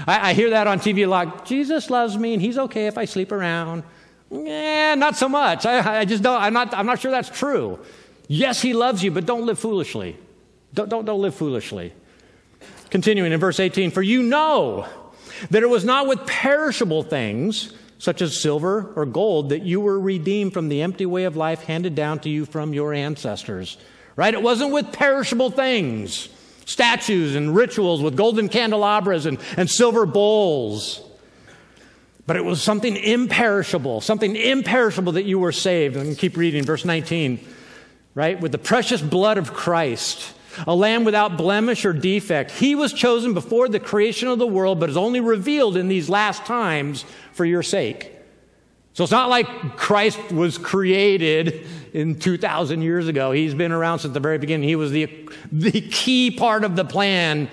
I, 0.08 0.30
I, 0.30 0.34
hear 0.34 0.50
that 0.50 0.66
on 0.66 0.80
TV 0.80 1.04
a 1.04 1.06
lot. 1.06 1.46
Jesus 1.46 1.90
loves 1.90 2.18
me, 2.18 2.32
and 2.32 2.42
he's 2.42 2.58
okay 2.58 2.88
if 2.88 2.98
I 2.98 3.04
sleep 3.04 3.30
around. 3.30 3.84
Yeah, 4.32 4.96
not 4.96 5.14
so 5.14 5.28
much. 5.28 5.64
I, 5.64 6.00
I 6.00 6.04
just 6.04 6.24
don't. 6.24 6.40
I'm 6.40 6.52
not. 6.52 6.74
I'm 6.74 6.86
not 6.86 7.00
sure 7.00 7.10
that's 7.10 7.30
true. 7.30 7.78
Yes, 8.26 8.60
he 8.60 8.72
loves 8.72 9.02
you, 9.02 9.10
but 9.10 9.26
don't 9.26 9.46
live 9.46 9.58
foolishly. 9.58 10.16
Don't, 10.74 10.88
don't, 10.88 11.04
don't 11.04 11.20
live 11.20 11.34
foolishly. 11.34 11.92
Continuing 12.90 13.32
in 13.32 13.40
verse 13.40 13.60
18, 13.60 13.90
for 13.90 14.02
you 14.02 14.22
know 14.22 14.86
that 15.50 15.62
it 15.62 15.68
was 15.68 15.84
not 15.84 16.06
with 16.06 16.26
perishable 16.26 17.02
things, 17.02 17.72
such 17.98 18.20
as 18.20 18.40
silver 18.40 18.92
or 18.96 19.06
gold, 19.06 19.50
that 19.50 19.62
you 19.62 19.80
were 19.80 19.98
redeemed 19.98 20.52
from 20.52 20.68
the 20.68 20.82
empty 20.82 21.06
way 21.06 21.24
of 21.24 21.36
life 21.36 21.62
handed 21.62 21.94
down 21.94 22.18
to 22.20 22.28
you 22.28 22.44
from 22.44 22.74
your 22.74 22.92
ancestors 22.92 23.76
right? 24.20 24.34
It 24.34 24.42
wasn't 24.42 24.70
with 24.70 24.92
perishable 24.92 25.50
things, 25.50 26.28
statues 26.66 27.34
and 27.36 27.56
rituals 27.56 28.02
with 28.02 28.16
golden 28.16 28.50
candelabras 28.50 29.24
and, 29.24 29.38
and 29.56 29.70
silver 29.70 30.04
bowls. 30.04 31.00
But 32.26 32.36
it 32.36 32.44
was 32.44 32.62
something 32.62 32.96
imperishable, 32.96 34.02
something 34.02 34.36
imperishable 34.36 35.12
that 35.12 35.24
you 35.24 35.38
were 35.38 35.52
saved. 35.52 35.96
And 35.96 36.18
keep 36.18 36.36
reading, 36.36 36.64
verse 36.64 36.84
19, 36.84 37.40
right? 38.14 38.38
With 38.38 38.52
the 38.52 38.58
precious 38.58 39.00
blood 39.00 39.38
of 39.38 39.54
Christ, 39.54 40.34
a 40.66 40.74
lamb 40.74 41.04
without 41.04 41.36
blemish 41.36 41.84
or 41.84 41.92
defect. 41.92 42.50
He 42.50 42.74
was 42.74 42.92
chosen 42.92 43.34
before 43.34 43.68
the 43.68 43.80
creation 43.80 44.28
of 44.28 44.38
the 44.38 44.46
world, 44.46 44.80
but 44.80 44.90
is 44.90 44.96
only 44.96 45.20
revealed 45.20 45.76
in 45.76 45.88
these 45.88 46.08
last 46.08 46.44
times 46.44 47.04
for 47.32 47.44
your 47.44 47.62
sake. 47.62 48.12
So 48.92 49.04
it's 49.04 49.12
not 49.12 49.28
like 49.28 49.76
Christ 49.76 50.32
was 50.32 50.58
created 50.58 51.66
in 51.92 52.18
2,000 52.18 52.82
years 52.82 53.08
ago. 53.08 53.32
He's 53.32 53.54
been 53.54 53.72
around 53.72 54.00
since 54.00 54.14
the 54.14 54.20
very 54.20 54.38
beginning. 54.38 54.68
He 54.68 54.76
was 54.76 54.90
the, 54.90 55.28
the 55.52 55.80
key 55.80 56.30
part 56.30 56.64
of 56.64 56.76
the 56.76 56.84
plan 56.84 57.48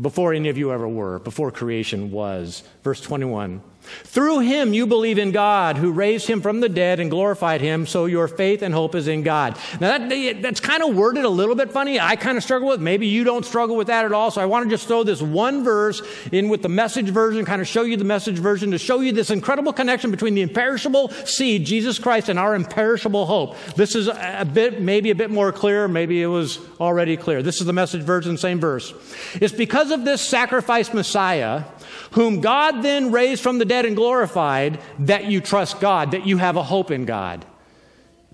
before 0.00 0.34
any 0.34 0.48
of 0.48 0.58
you 0.58 0.72
ever 0.72 0.86
were, 0.86 1.18
before 1.20 1.50
creation 1.50 2.10
was. 2.10 2.62
Verse 2.84 3.00
21. 3.00 3.62
Through 4.04 4.40
him 4.40 4.72
you 4.72 4.86
believe 4.86 5.18
in 5.18 5.30
God, 5.30 5.76
who 5.76 5.92
raised 5.92 6.26
him 6.26 6.40
from 6.40 6.60
the 6.60 6.68
dead 6.68 6.98
and 6.98 7.10
glorified 7.10 7.60
him, 7.60 7.86
so 7.86 8.06
your 8.06 8.26
faith 8.26 8.62
and 8.62 8.72
hope 8.72 8.94
is 8.94 9.06
in 9.06 9.22
God. 9.22 9.58
Now, 9.80 9.98
that, 9.98 10.42
that's 10.42 10.60
kind 10.60 10.82
of 10.82 10.94
worded 10.96 11.24
a 11.24 11.28
little 11.28 11.54
bit 11.54 11.70
funny. 11.70 12.00
I 12.00 12.16
kind 12.16 12.36
of 12.36 12.42
struggle 12.42 12.68
with 12.68 12.80
Maybe 12.86 13.08
you 13.08 13.24
don't 13.24 13.44
struggle 13.44 13.74
with 13.74 13.88
that 13.88 14.04
at 14.04 14.12
all. 14.12 14.30
So 14.30 14.40
I 14.40 14.46
want 14.46 14.64
to 14.64 14.70
just 14.70 14.86
throw 14.86 15.02
this 15.02 15.20
one 15.20 15.64
verse 15.64 16.00
in 16.30 16.48
with 16.48 16.62
the 16.62 16.68
message 16.68 17.08
version, 17.08 17.44
kind 17.44 17.60
of 17.60 17.66
show 17.66 17.82
you 17.82 17.96
the 17.96 18.04
message 18.04 18.38
version 18.38 18.70
to 18.70 18.78
show 18.78 19.00
you 19.00 19.10
this 19.10 19.30
incredible 19.30 19.72
connection 19.72 20.12
between 20.12 20.34
the 20.34 20.42
imperishable 20.42 21.08
seed, 21.08 21.66
Jesus 21.66 21.98
Christ, 21.98 22.28
and 22.28 22.38
our 22.38 22.54
imperishable 22.54 23.26
hope. 23.26 23.56
This 23.74 23.96
is 23.96 24.06
a 24.06 24.48
bit, 24.50 24.80
maybe 24.80 25.10
a 25.10 25.16
bit 25.16 25.30
more 25.30 25.50
clear. 25.50 25.88
Maybe 25.88 26.22
it 26.22 26.28
was 26.28 26.60
already 26.78 27.16
clear. 27.16 27.42
This 27.42 27.60
is 27.60 27.66
the 27.66 27.72
message 27.72 28.02
version, 28.02 28.36
same 28.36 28.60
verse. 28.60 28.94
It's 29.34 29.52
because 29.52 29.90
of 29.90 30.04
this 30.04 30.22
sacrifice 30.22 30.94
Messiah 30.94 31.64
whom 32.12 32.40
God 32.40 32.82
then 32.82 33.12
raised 33.12 33.42
from 33.42 33.58
the 33.58 33.64
dead 33.64 33.86
and 33.86 33.96
glorified, 33.96 34.80
that 35.00 35.26
you 35.26 35.40
trust 35.40 35.80
God, 35.80 36.12
that 36.12 36.26
you 36.26 36.38
have 36.38 36.56
a 36.56 36.62
hope 36.62 36.90
in 36.90 37.04
God. 37.04 37.44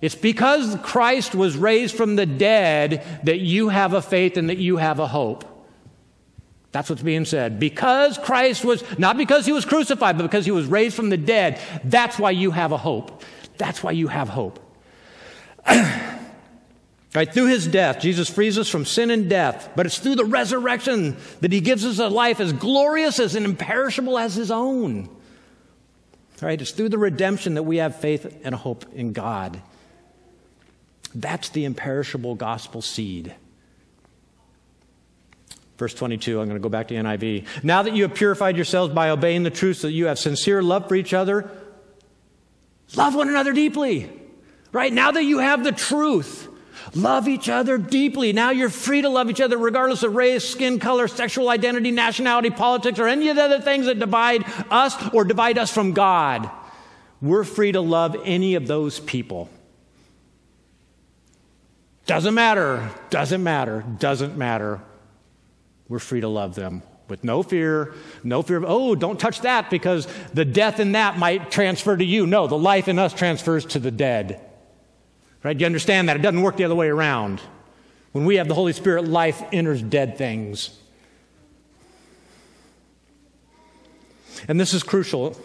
It's 0.01 0.17
because 0.17 0.77
Christ 0.83 1.35
was 1.35 1.57
raised 1.57 1.95
from 1.95 2.17
the 2.17 2.27
dead 2.27 3.05
that 3.23 3.39
you 3.39 3.69
have 3.69 3.95
a 3.95 4.03
faith 4.03 4.37
and 4.37 4.51
that 4.51 4.59
you 4.59 4.77
have 4.77 4.99
a 4.99 5.07
hope. 5.07 5.45
That's 6.73 6.91
what's 6.91 7.03
being 7.03 7.25
said. 7.25 7.61
Because 7.61 8.19
Christ 8.19 8.65
was, 8.65 8.83
not 8.99 9.17
because 9.17 9.47
he 9.47 9.53
was 9.53 9.65
crucified, 9.65 10.17
but 10.17 10.25
because 10.25 10.45
he 10.45 10.51
was 10.51 10.67
raised 10.67 10.97
from 10.97 11.11
the 11.11 11.17
dead, 11.17 11.61
that's 11.85 12.19
why 12.19 12.31
you 12.31 12.51
have 12.51 12.73
a 12.73 12.79
hope. 12.79 13.23
That's 13.59 13.83
why 13.83 13.93
you 13.93 14.09
have 14.09 14.29
hope. 14.29 14.59
Right, 17.15 17.33
through 17.33 17.49
his 17.49 17.67
death, 17.67 18.01
Jesus 18.01 18.31
frees 18.31 18.57
us 18.57 18.71
from 18.71 18.87
sin 18.87 19.11
and 19.11 19.29
death, 19.29 19.71
but 19.77 19.85
it's 19.85 19.99
through 19.99 20.15
the 20.15 20.25
resurrection 20.25 21.19
that 21.41 21.53
he 21.53 21.61
gives 21.61 21.85
us 21.85 21.99
a 21.99 22.09
life 22.09 22.41
as 22.41 22.55
glorious 22.55 23.19
as 23.19 23.35
and 23.35 23.45
imperishable 23.45 24.19
as 24.19 24.35
his 24.35 24.51
own. 24.51 25.11
Right, 26.41 26.61
it's 26.61 26.71
through 26.73 26.89
the 26.89 26.99
redemption 26.99 27.55
that 27.55 27.63
we 27.65 27.77
have 27.77 27.97
faith 27.97 28.41
and 28.45 28.55
hope 28.55 28.87
in 28.95 29.13
God. 29.13 29.61
That's 31.15 31.51
the 31.51 31.67
imperishable 31.67 32.35
gospel 32.35 32.81
seed. 32.81 33.35
Verse 35.77 35.95
22, 35.95 36.41
I'm 36.41 36.49
going 36.49 36.57
to 36.57 36.63
go 36.63 36.69
back 36.69 36.89
to 36.89 36.95
NIV. 36.95 37.47
Now 37.63 37.83
that 37.83 37.95
you 37.95 38.05
have 38.05 38.15
purified 38.15 38.57
yourselves 38.57 38.95
by 38.95 39.11
obeying 39.11 39.43
the 39.43 39.51
truth, 39.51 39.79
so 39.79 39.89
that 39.89 39.93
you 39.93 40.07
have 40.07 40.19
sincere 40.19 40.63
love 40.63 40.89
for 40.89 40.95
each 40.95 41.13
other, 41.13 41.51
love 42.97 43.15
one 43.15 43.29
another 43.29 43.53
deeply. 43.53 44.11
Right? 44.73 44.93
Now 44.93 45.11
that 45.11 45.25
you 45.25 45.39
have 45.39 45.63
the 45.63 45.73
truth, 45.73 46.49
love 46.95 47.29
each 47.29 47.49
other 47.49 47.79
deeply. 47.79 48.33
Now 48.33 48.51
you're 48.51 48.69
free 48.69 49.03
to 49.03 49.09
love 49.09 49.31
each 49.31 49.41
other 49.41 49.57
regardless 49.57 50.03
of 50.03 50.15
race, 50.15 50.49
skin 50.49 50.79
color, 50.79 51.09
sexual 51.09 51.49
identity, 51.49 51.91
nationality, 51.91 52.51
politics, 52.51 52.99
or 52.99 53.09
any 53.09 53.29
of 53.29 53.37
the 53.37 53.43
other 53.43 53.61
things 53.61 53.87
that 53.87 53.99
divide 53.99 54.45
us 54.71 54.97
or 55.13 55.25
divide 55.25 55.59
us 55.59 55.73
from 55.73 55.93
God. 55.93 56.51
We're 57.21 57.45
free 57.45 57.73
to 57.73 57.81
love 57.81 58.17
any 58.25 58.55
of 58.57 58.67
those 58.67 59.01
people. 59.01 59.49
Doesn't 62.07 62.35
matter, 62.35 62.91
doesn't 63.11 63.43
matter, 63.43 63.85
doesn't 63.99 64.37
matter. 64.37 64.81
We're 65.89 66.01
free 66.01 66.21
to 66.21 66.29
love 66.29 66.55
them 66.55 66.83
with 67.09 67.23
no 67.23 67.43
fear, 67.43 67.95
no 68.25 68.43
fear 68.43 68.57
of, 68.57 68.65
oh, 68.67 68.95
don't 68.95 69.21
touch 69.21 69.43
that 69.43 69.71
because 69.71 70.09
the 70.33 70.45
death 70.45 70.81
in 70.81 70.93
that 70.93 71.19
might 71.19 71.51
transfer 71.51 71.97
to 71.97 72.05
you. 72.05 72.27
No, 72.27 72.47
the 72.47 72.59
life 72.59 72.89
in 72.89 72.99
us 72.99 73.13
transfers 73.13 73.67
to 73.67 73.79
the 73.79 73.91
dead. 73.91 74.41
Right? 75.43 75.59
You 75.59 75.67
understand 75.67 76.09
that? 76.09 76.17
It 76.17 76.23
doesn't 76.23 76.43
work 76.43 76.57
the 76.57 76.65
other 76.65 76.75
way 76.75 76.89
around. 76.89 77.41
When 78.13 78.25
we 78.25 78.37
have 78.37 78.49
the 78.49 78.55
Holy 78.55 78.73
Spirit, 78.73 79.09
life 79.09 79.43
enters 79.53 79.83
dead 79.83 80.17
things. 80.19 80.79
And 84.49 84.61
this 84.61 84.75
is 84.75 84.83
crucial. 84.83 85.37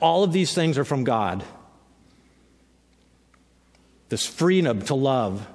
All 0.00 0.24
of 0.24 0.32
these 0.32 0.54
things 0.54 0.78
are 0.78 0.84
from 0.84 1.04
God. 1.04 1.44
This 4.08 4.26
freedom 4.26 4.82
to 4.82 4.94
love. 4.94 5.46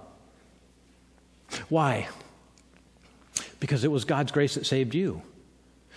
Why? 1.70 2.08
Because 3.60 3.84
it 3.84 3.92
was 3.92 4.06
God's 4.06 4.32
grace 4.32 4.56
that 4.56 4.66
saved 4.66 4.96
you. 4.96 5.22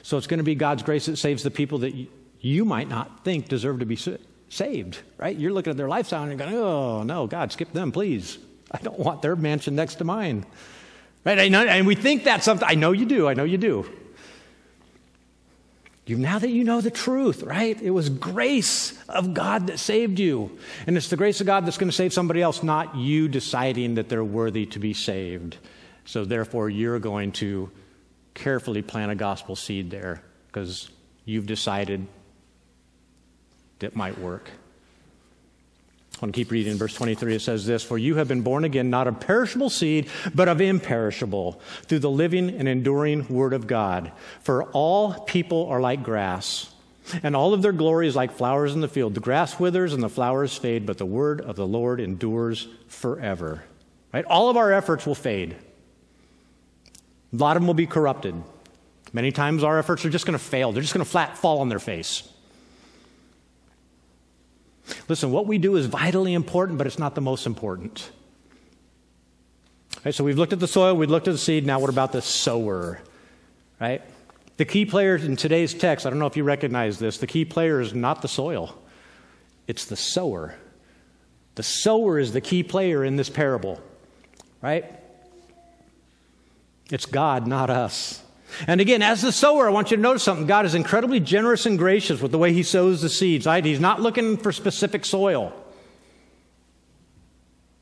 So 0.03 0.17
it's 0.17 0.27
going 0.27 0.39
to 0.39 0.45
be 0.45 0.55
God's 0.55 0.83
grace 0.83 1.07
that 1.07 1.17
saves 1.17 1.43
the 1.43 1.51
people 1.51 1.79
that 1.79 1.95
you 2.41 2.65
might 2.65 2.89
not 2.89 3.25
think 3.25 3.49
deserve 3.49 3.81
to 3.81 3.87
be 3.87 3.97
saved, 3.97 4.27
right? 5.19 5.37
You're 5.37 5.53
looking 5.53 5.71
at 5.71 5.77
their 5.77 5.89
lifestyle 5.89 6.23
and 6.23 6.31
you're 6.31 6.39
going, 6.39 6.55
oh, 6.55 7.03
no, 7.03 7.27
God, 7.27 7.53
skip 7.53 7.73
them, 7.73 7.93
please. 7.93 8.39
I 8.71 8.79
don't 8.79 8.99
want 8.99 9.23
their 9.23 9.37
mansion 9.37 9.75
next 9.75 9.97
to 9.97 10.05
mine. 10.05 10.45
Right? 11.25 11.39
And 11.39 11.87
we 11.87 11.95
think 11.95 12.25
that's 12.25 12.45
something, 12.45 12.67
I 12.69 12.75
know 12.75 12.93
you 12.93 13.07
do, 13.07 13.29
I 13.29 13.35
know 13.35 13.45
you 13.45 13.59
do. 13.59 13.89
You, 16.07 16.17
now 16.17 16.39
that 16.39 16.49
you 16.49 16.65
know 16.65 16.81
the 16.81 16.91
truth, 16.91 17.43
right? 17.43 17.79
It 17.83 17.91
was 17.91 18.09
grace 18.09 18.99
of 19.11 19.35
God 19.35 19.67
that 19.67 19.79
saved 19.79 20.19
you. 20.19 20.59
And 20.87 20.97
it's 20.97 21.09
the 21.09 21.19
grace 21.19 21.43
of 21.43 21.47
God 21.47 21.67
that's 21.67 21.77
going 21.77 21.91
to 21.91 21.97
save 21.97 22.15
somebody 22.15 22.41
else, 22.41 22.63
not 22.63 22.97
you 22.97 23.29
deciding 23.29 23.97
that 23.97 24.09
they're 24.09 24.25
worthy 24.25 24.65
to 24.67 24.79
be 24.79 24.95
saved. 24.95 25.59
So 26.07 26.25
therefore, 26.25 26.71
you're 26.71 26.99
going 26.99 27.33
to 27.33 27.71
carefully 28.33 28.81
plant 28.81 29.13
a 29.13 29.15
gospel 29.15 29.55
seed 29.55 29.91
there 29.91 30.23
because 30.47 30.89
you've 31.27 31.47
decided 31.47 32.07
that 33.81 33.97
might 33.97 34.19
work. 34.19 34.51
I 36.19 36.27
want 36.27 36.35
to 36.35 36.41
keep 36.41 36.51
reading. 36.51 36.77
Verse 36.77 36.95
23, 36.95 37.37
it 37.37 37.43
says 37.43 37.65
this 37.65 37.85
For 37.85 37.97
you 37.97 38.17
have 38.17 38.27
been 38.27 38.43
born 38.43 38.65
again, 38.65 38.91
not 38.91 39.07
of 39.07 39.21
perishable 39.21 39.71
seed, 39.71 40.09
but 40.35 40.49
of 40.49 40.61
imperishable, 40.61 41.61
through 41.85 42.01
the 42.01 42.11
living 42.11 42.51
and 42.51 42.67
enduring 42.67 43.29
Word 43.29 43.53
of 43.53 43.69
God. 43.69 44.11
For 44.41 44.65
all 44.65 45.15
people 45.15 45.69
are 45.69 45.81
like 45.81 46.03
grass, 46.03 46.73
and 47.23 47.37
all 47.37 47.55
of 47.55 47.63
their 47.63 47.73
glory 47.73 48.09
is 48.09 48.17
like 48.17 48.33
flowers 48.33 48.75
in 48.75 48.81
the 48.81 48.89
field. 48.89 49.15
The 49.15 49.21
grass 49.21 49.61
withers 49.61 49.93
and 49.93 50.03
the 50.03 50.09
flowers 50.09 50.57
fade, 50.57 50.87
but 50.87 50.99
the 50.99 51.07
Word 51.07 51.41
of 51.41 51.55
the 51.55 51.67
Lord 51.67 52.01
endures 52.01 52.67
forever. 52.89 53.63
Right? 54.13 54.25
All 54.25 54.51
of 54.51 54.57
our 54.57 54.73
efforts 54.73 55.07
will 55.07 55.15
fade, 55.15 55.55
a 57.33 57.37
lot 57.37 57.57
of 57.57 57.63
them 57.63 57.69
will 57.69 57.75
be 57.75 57.87
corrupted. 57.87 58.35
Many 59.13 59.31
times 59.31 59.63
our 59.63 59.79
efforts 59.79 60.05
are 60.05 60.11
just 60.11 60.27
going 60.27 60.37
to 60.37 60.45
fail, 60.45 60.73
they're 60.73 60.83
just 60.83 60.95
going 60.95 61.05
to 61.05 61.11
flat 61.11 61.39
fall 61.39 61.61
on 61.61 61.69
their 61.69 61.79
face. 61.79 62.29
Listen, 65.09 65.31
what 65.31 65.47
we 65.47 65.59
do 65.59 65.77
is 65.77 65.87
vitally 65.87 66.35
important, 66.35 66.79
but 66.79 66.87
it's 66.87 66.99
not 66.99 67.15
the 67.15 67.21
most 67.21 67.47
important. 67.47 68.11
Right, 70.05 70.15
so 70.15 70.25
we've 70.25 70.39
looked 70.39 70.53
at 70.53 70.61
the 70.61 70.69
soil, 70.69 70.95
we've 70.95 71.11
looked 71.11 71.29
at 71.29 71.33
the 71.33 71.39
seed. 71.39 71.67
Now, 71.67 71.81
what 71.81 71.91
about 71.91 72.13
the 72.13 72.23
sower? 72.23 73.01
Right? 73.81 74.03
The 74.57 74.65
key 74.65 74.87
player 74.87 75.17
in 75.17 75.37
today's 75.37 75.75
text, 75.75 76.07
I 76.07 76.11
don't 76.11 76.19
know 76.19 76.27
if 76.27 76.37
you 76.37 76.45
recognize 76.45 76.99
this, 76.99 77.19
the 77.19 77.27
key 77.27 77.45
player 77.45 77.81
is 77.81 77.95
not 77.95 78.23
the 78.23 78.29
soil, 78.29 78.77
it's 79.67 79.85
the 79.85 79.97
sower. 79.97 80.55
The 81.55 81.63
sower 81.63 82.19
is 82.19 82.33
the 82.33 82.41
key 82.41 82.63
player 82.63 83.05
in 83.05 83.17
this 83.17 83.29
parable, 83.29 83.81
right? 84.63 84.85
It's 86.91 87.07
God, 87.07 87.47
not 87.47 87.69
us. 87.69 88.23
And 88.67 88.81
again, 88.81 89.03
as 89.03 89.23
the 89.23 89.33
sower, 89.33 89.69
I 89.69 89.71
want 89.71 89.91
you 89.91 89.97
to 89.97 90.03
notice 90.03 90.23
something. 90.23 90.47
God 90.47 90.67
is 90.67 90.75
incredibly 90.75 91.21
generous 91.21 91.67
and 91.67 91.79
gracious 91.79 92.21
with 92.21 92.33
the 92.33 92.39
way 92.39 92.53
He 92.53 92.63
sows 92.63 93.03
the 93.03 93.09
seeds. 93.09 93.47
Right? 93.47 93.65
He's 93.65 93.81
not 93.81 94.01
looking 94.01 94.37
for 94.37 94.53
specific 94.53 95.05
soil. 95.05 95.53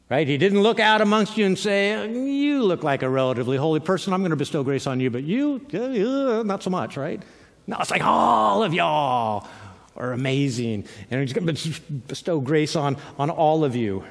Right? 0.08 0.28
He 0.28 0.38
didn't 0.38 0.62
look 0.62 0.78
out 0.78 1.00
amongst 1.00 1.36
you 1.36 1.46
and 1.46 1.58
say, 1.58 2.12
You 2.12 2.62
look 2.62 2.84
like 2.84 3.02
a 3.02 3.08
relatively 3.08 3.56
holy 3.56 3.80
person. 3.80 4.12
I'm 4.12 4.20
going 4.20 4.30
to 4.30 4.36
bestow 4.36 4.62
grace 4.62 4.86
on 4.86 5.00
you, 5.00 5.10
but 5.10 5.24
you, 5.24 5.60
uh, 5.74 6.42
not 6.44 6.62
so 6.62 6.70
much, 6.70 6.96
right? 6.96 7.20
No, 7.66 7.76
it's 7.80 7.90
like 7.90 8.04
all 8.04 8.62
of 8.62 8.72
y'all 8.72 9.48
are 9.96 10.12
amazing. 10.12 10.84
And 11.10 11.20
He's 11.20 11.32
going 11.32 11.52
to 11.52 11.80
bestow 12.06 12.40
grace 12.40 12.76
on, 12.76 12.96
on 13.18 13.30
all 13.30 13.64
of 13.64 13.74
you. 13.74 14.04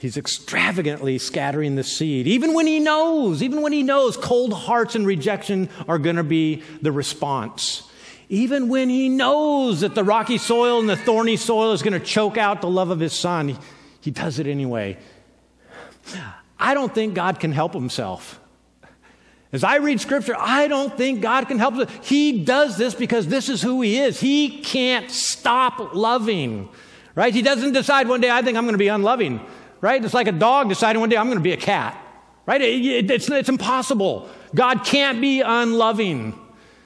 He's 0.00 0.16
extravagantly 0.16 1.18
scattering 1.18 1.76
the 1.76 1.84
seed, 1.84 2.26
even 2.26 2.54
when 2.54 2.66
he 2.66 2.80
knows, 2.80 3.42
even 3.42 3.60
when 3.60 3.74
he 3.74 3.82
knows 3.82 4.16
cold 4.16 4.54
hearts 4.54 4.94
and 4.94 5.06
rejection 5.06 5.68
are 5.86 5.98
going 5.98 6.16
to 6.16 6.24
be 6.24 6.62
the 6.80 6.90
response. 6.90 7.82
Even 8.30 8.70
when 8.70 8.88
he 8.88 9.10
knows 9.10 9.80
that 9.80 9.94
the 9.94 10.02
rocky 10.02 10.38
soil 10.38 10.80
and 10.80 10.88
the 10.88 10.96
thorny 10.96 11.36
soil 11.36 11.72
is 11.72 11.82
going 11.82 11.92
to 11.92 12.00
choke 12.00 12.38
out 12.38 12.62
the 12.62 12.70
love 12.70 12.88
of 12.88 12.98
his 12.98 13.12
son, 13.12 13.48
he, 13.48 13.56
he 14.00 14.10
does 14.10 14.38
it 14.38 14.46
anyway. 14.46 14.96
I 16.58 16.72
don't 16.72 16.94
think 16.94 17.12
God 17.12 17.38
can 17.38 17.52
help 17.52 17.74
himself. 17.74 18.40
As 19.52 19.64
I 19.64 19.76
read 19.76 20.00
scripture, 20.00 20.36
I 20.38 20.66
don't 20.66 20.96
think 20.96 21.20
God 21.20 21.46
can 21.46 21.58
help. 21.58 21.90
He 22.02 22.42
does 22.42 22.78
this 22.78 22.94
because 22.94 23.26
this 23.26 23.50
is 23.50 23.60
who 23.60 23.82
he 23.82 23.98
is. 23.98 24.18
He 24.18 24.62
can't 24.62 25.10
stop 25.10 25.94
loving, 25.94 26.70
right? 27.14 27.34
He 27.34 27.42
doesn't 27.42 27.72
decide 27.74 28.08
one 28.08 28.22
day, 28.22 28.30
I 28.30 28.40
think 28.40 28.56
I'm 28.56 28.64
going 28.64 28.72
to 28.72 28.78
be 28.78 28.88
unloving 28.88 29.44
right? 29.80 30.04
It's 30.04 30.14
like 30.14 30.28
a 30.28 30.32
dog 30.32 30.68
deciding 30.68 31.00
one 31.00 31.08
day, 31.08 31.16
I'm 31.16 31.26
going 31.26 31.38
to 31.38 31.42
be 31.42 31.52
a 31.52 31.56
cat, 31.56 32.00
right? 32.46 32.60
It, 32.60 32.84
it, 32.84 33.10
it's, 33.10 33.30
it's 33.30 33.48
impossible. 33.48 34.28
God 34.54 34.84
can't 34.84 35.20
be 35.20 35.40
unloving. 35.40 36.38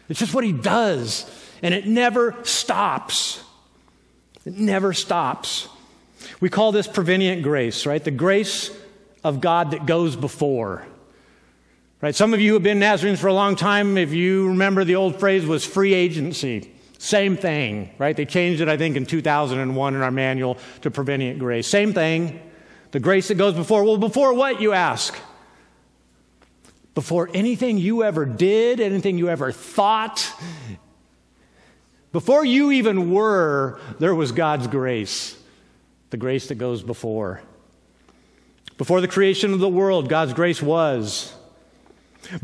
It's 0.08 0.20
just 0.20 0.34
what 0.34 0.44
he 0.44 0.52
does, 0.52 1.30
and 1.62 1.74
it 1.74 1.86
never 1.86 2.36
stops. 2.42 3.42
It 4.44 4.58
never 4.58 4.92
stops. 4.92 5.68
We 6.40 6.50
call 6.50 6.72
this 6.72 6.86
prevenient 6.86 7.42
grace, 7.42 7.86
right? 7.86 8.02
The 8.02 8.10
grace 8.10 8.70
of 9.22 9.40
God 9.40 9.70
that 9.70 9.86
goes 9.86 10.16
before. 10.16 10.86
Right? 12.02 12.14
Some 12.14 12.34
of 12.34 12.40
you 12.40 12.52
have 12.52 12.62
been 12.62 12.78
Nazarenes 12.78 13.18
for 13.18 13.28
a 13.28 13.32
long 13.34 13.56
time. 13.56 13.96
If 13.96 14.12
you 14.12 14.48
remember, 14.48 14.84
the 14.84 14.96
old 14.96 15.18
phrase 15.18 15.46
was 15.46 15.64
free 15.64 15.94
agency. 15.94 16.70
Same 16.98 17.36
thing, 17.36 17.90
right? 17.98 18.14
They 18.14 18.26
changed 18.26 18.60
it, 18.60 18.68
I 18.68 18.76
think, 18.76 18.96
in 18.96 19.06
2001 19.06 19.94
in 19.94 20.02
our 20.02 20.10
manual 20.10 20.58
to 20.82 20.90
prevenient 20.90 21.38
grace. 21.38 21.66
Same 21.66 21.94
thing. 21.94 22.40
The 22.94 23.00
grace 23.00 23.26
that 23.26 23.34
goes 23.34 23.54
before. 23.54 23.82
Well, 23.82 23.98
before 23.98 24.34
what, 24.34 24.60
you 24.60 24.72
ask? 24.72 25.18
Before 26.94 27.28
anything 27.34 27.76
you 27.76 28.04
ever 28.04 28.24
did, 28.24 28.78
anything 28.78 29.18
you 29.18 29.28
ever 29.28 29.50
thought, 29.50 30.32
before 32.12 32.44
you 32.44 32.70
even 32.70 33.10
were, 33.10 33.80
there 33.98 34.14
was 34.14 34.30
God's 34.30 34.68
grace, 34.68 35.36
the 36.10 36.16
grace 36.16 36.46
that 36.46 36.54
goes 36.54 36.84
before. 36.84 37.42
Before 38.78 39.00
the 39.00 39.08
creation 39.08 39.52
of 39.52 39.58
the 39.58 39.68
world, 39.68 40.08
God's 40.08 40.32
grace 40.32 40.62
was. 40.62 41.34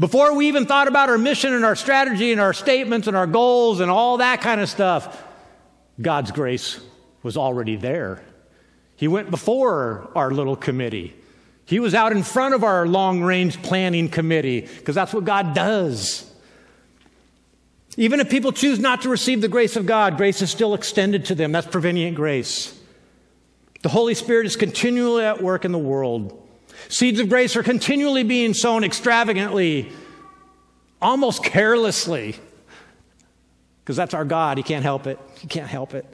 Before 0.00 0.34
we 0.34 0.48
even 0.48 0.66
thought 0.66 0.88
about 0.88 1.10
our 1.10 1.18
mission 1.18 1.54
and 1.54 1.64
our 1.64 1.76
strategy 1.76 2.32
and 2.32 2.40
our 2.40 2.54
statements 2.54 3.06
and 3.06 3.16
our 3.16 3.28
goals 3.28 3.78
and 3.78 3.88
all 3.88 4.16
that 4.16 4.40
kind 4.40 4.60
of 4.60 4.68
stuff, 4.68 5.22
God's 6.02 6.32
grace 6.32 6.80
was 7.22 7.36
already 7.36 7.76
there. 7.76 8.24
He 9.00 9.08
went 9.08 9.30
before 9.30 10.10
our 10.14 10.30
little 10.30 10.56
committee. 10.56 11.14
He 11.64 11.80
was 11.80 11.94
out 11.94 12.12
in 12.12 12.22
front 12.22 12.52
of 12.54 12.62
our 12.62 12.86
long 12.86 13.22
range 13.22 13.62
planning 13.62 14.10
committee 14.10 14.60
because 14.60 14.94
that's 14.94 15.14
what 15.14 15.24
God 15.24 15.54
does. 15.54 16.30
Even 17.96 18.20
if 18.20 18.28
people 18.28 18.52
choose 18.52 18.78
not 18.78 19.00
to 19.00 19.08
receive 19.08 19.40
the 19.40 19.48
grace 19.48 19.74
of 19.74 19.86
God, 19.86 20.18
grace 20.18 20.42
is 20.42 20.50
still 20.50 20.74
extended 20.74 21.24
to 21.24 21.34
them. 21.34 21.50
That's 21.50 21.66
prevenient 21.66 22.14
grace. 22.14 22.78
The 23.80 23.88
Holy 23.88 24.12
Spirit 24.12 24.44
is 24.44 24.54
continually 24.54 25.24
at 25.24 25.42
work 25.42 25.64
in 25.64 25.72
the 25.72 25.78
world. 25.78 26.46
Seeds 26.90 27.20
of 27.20 27.30
grace 27.30 27.56
are 27.56 27.62
continually 27.62 28.22
being 28.22 28.52
sown 28.52 28.84
extravagantly, 28.84 29.90
almost 31.00 31.42
carelessly, 31.42 32.36
because 33.82 33.96
that's 33.96 34.12
our 34.12 34.26
God. 34.26 34.58
He 34.58 34.62
can't 34.62 34.84
help 34.84 35.06
it. 35.06 35.18
He 35.38 35.46
can't 35.46 35.68
help 35.68 35.94
it. 35.94 36.04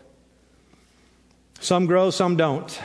Some 1.60 1.86
grow, 1.86 2.10
some 2.10 2.36
don't. 2.36 2.80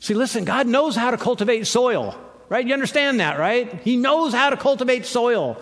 See, 0.00 0.14
listen, 0.14 0.44
God 0.44 0.66
knows 0.66 0.96
how 0.96 1.10
to 1.10 1.16
cultivate 1.16 1.66
soil. 1.66 2.16
right? 2.48 2.66
You 2.66 2.72
understand 2.72 3.20
that, 3.20 3.38
right? 3.38 3.80
He 3.82 3.96
knows 3.96 4.32
how 4.32 4.50
to 4.50 4.56
cultivate 4.56 5.06
soil. 5.06 5.56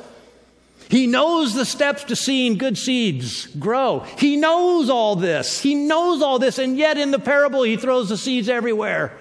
He 0.89 1.07
knows 1.07 1.55
the 1.55 1.65
steps 1.65 2.05
to 2.05 2.17
seeing 2.17 2.59
good 2.59 2.77
seeds 2.77 3.47
grow. 3.47 4.01
He 4.19 4.37
knows 4.37 4.91
all 4.91 5.17
this. 5.17 5.61
He 5.61 5.75
knows 5.75 6.21
all 6.21 6.39
this, 6.39 6.59
and 6.59 6.77
yet 6.77 6.99
in 6.99 7.11
the 7.11 7.19
parable, 7.19 7.63
he 7.63 7.77
throws 7.77 8.09
the 8.09 8.19
seeds 8.19 8.49
everywhere. 8.49 9.17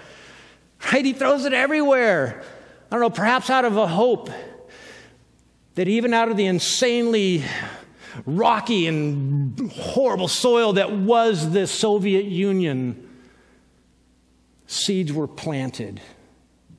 Right? 0.91 1.05
He 1.05 1.13
throws 1.13 1.45
it 1.45 1.53
everywhere. 1.53 2.43
I 2.91 2.95
don't 2.95 3.01
know, 3.01 3.09
perhaps 3.09 3.49
out 3.49 3.63
of 3.63 3.77
a 3.77 3.87
hope 3.87 4.29
that 5.75 5.87
even 5.87 6.13
out 6.13 6.29
of 6.29 6.35
the 6.35 6.47
insanely 6.47 7.45
rocky 8.26 8.88
and 8.88 9.71
horrible 9.71 10.28
soil 10.28 10.74
that 10.74 10.91
was 10.91 11.52
the 11.52 11.67
Soviet 11.67 12.26
Union, 12.26 13.10
seeds 14.67 15.12
were 15.12 15.28
planted 15.28 16.02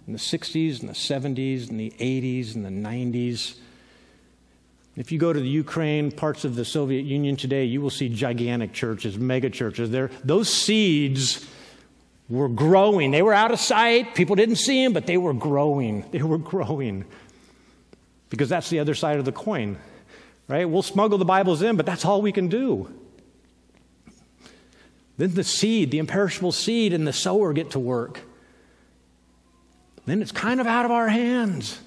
in 0.06 0.12
the 0.12 0.18
60s 0.18 0.80
and 0.80 0.88
the 0.88 0.94
70s 0.94 1.70
and 1.70 1.78
the 1.78 1.90
80s 1.98 2.54
and 2.54 2.64
the 2.64 2.70
90s. 2.70 3.56
If 4.96 5.10
you 5.10 5.18
go 5.18 5.32
to 5.32 5.40
the 5.40 5.48
Ukraine, 5.48 6.10
parts 6.10 6.44
of 6.44 6.54
the 6.54 6.64
Soviet 6.64 7.04
Union 7.04 7.36
today, 7.36 7.64
you 7.64 7.80
will 7.80 7.90
see 7.90 8.08
gigantic 8.08 8.72
churches, 8.72 9.16
mega 9.16 9.48
churches. 9.48 9.90
There, 9.90 10.10
those 10.22 10.52
seeds 10.52 11.46
were 12.28 12.48
growing. 12.48 13.10
They 13.10 13.22
were 13.22 13.32
out 13.32 13.52
of 13.52 13.60
sight. 13.60 14.14
People 14.14 14.36
didn't 14.36 14.56
see 14.56 14.82
them, 14.82 14.92
but 14.92 15.06
they 15.06 15.16
were 15.16 15.34
growing. 15.34 16.04
They 16.10 16.22
were 16.22 16.38
growing. 16.38 17.04
Because 18.28 18.48
that's 18.48 18.70
the 18.70 18.80
other 18.80 18.94
side 18.94 19.18
of 19.18 19.24
the 19.24 19.32
coin, 19.32 19.78
right? 20.48 20.68
We'll 20.68 20.82
smuggle 20.82 21.18
the 21.18 21.24
Bibles 21.24 21.62
in, 21.62 21.76
but 21.76 21.86
that's 21.86 22.04
all 22.04 22.22
we 22.22 22.32
can 22.32 22.48
do. 22.48 22.92
Then 25.18 25.34
the 25.34 25.44
seed, 25.44 25.90
the 25.90 25.98
imperishable 25.98 26.52
seed, 26.52 26.92
and 26.92 27.06
the 27.06 27.12
sower 27.12 27.52
get 27.52 27.70
to 27.72 27.78
work. 27.78 28.20
Then 30.06 30.20
it's 30.20 30.32
kind 30.32 30.60
of 30.60 30.66
out 30.66 30.84
of 30.84 30.90
our 30.90 31.08
hands. 31.08 31.80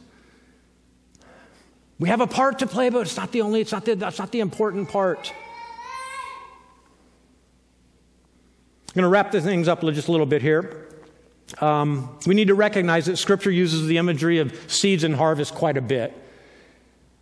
We 2.00 2.10
have 2.10 2.22
a 2.22 2.28
part 2.28 2.60
to 2.60 2.68
play, 2.68 2.90
but 2.90 3.02
it's 3.02 3.18
not 3.18 3.32
the 3.32 3.42
only, 3.42 3.62
it's 3.62 3.72
not 3.72 3.86
the, 3.86 3.96
that's 3.96 4.20
not 4.20 4.32
the 4.32 4.42
important 4.42 4.90
part. 4.90 5.32
I'm 8.90 9.02
going 9.02 9.04
to 9.04 9.10
wrap 9.10 9.32
the 9.32 9.42
things 9.42 9.68
up 9.68 9.82
just 9.82 10.08
a 10.08 10.12
little 10.12 10.26
bit 10.26 10.42
here. 10.42 10.88
Um, 11.60 12.18
we 12.26 12.34
need 12.34 12.48
to 12.48 12.56
recognize 12.56 13.06
that 13.08 13.18
Scripture 13.18 13.52
uses 13.52 13.88
the 13.88 13.98
imagery 13.98 14.40
of 14.40 14.58
seeds 14.72 15.04
and 15.04 15.16
harvest 15.16 15.54
quite 15.54 15.78
a 15.78 15.82
bit. 15.82 16.14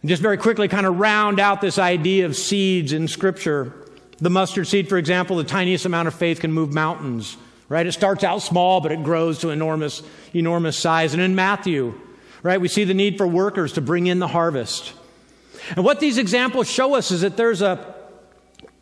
And 0.03 0.09
just 0.09 0.21
very 0.21 0.37
quickly, 0.37 0.67
kind 0.67 0.85
of 0.85 0.99
round 0.99 1.39
out 1.39 1.61
this 1.61 1.79
idea 1.79 2.25
of 2.25 2.35
seeds 2.35 2.91
in 2.91 3.07
Scripture. 3.07 3.73
The 4.17 4.29
mustard 4.29 4.67
seed, 4.67 4.89
for 4.89 4.97
example, 4.97 5.37
the 5.37 5.45
tiniest 5.45 5.85
amount 5.85 6.09
of 6.09 6.13
faith 6.13 6.41
can 6.41 6.51
move 6.51 6.73
mountains, 6.73 7.37
right? 7.69 7.87
It 7.87 7.93
starts 7.93 8.21
out 8.25 8.41
small, 8.41 8.81
but 8.81 8.91
it 8.91 9.01
grows 9.01 9.39
to 9.39 9.49
enormous, 9.49 10.03
enormous 10.33 10.77
size. 10.77 11.13
And 11.13 11.23
in 11.23 11.35
Matthew, 11.35 11.99
right? 12.43 12.59
We 12.59 12.67
see 12.67 12.83
the 12.83 12.93
need 12.93 13.17
for 13.17 13.25
workers 13.25 13.73
to 13.73 13.81
bring 13.81 14.07
in 14.07 14.19
the 14.19 14.27
harvest. 14.27 14.91
And 15.69 15.85
what 15.85 16.01
these 16.01 16.17
examples 16.17 16.69
show 16.69 16.95
us 16.95 17.09
is 17.09 17.21
that 17.21 17.37
there's 17.37 17.61
a, 17.61 17.95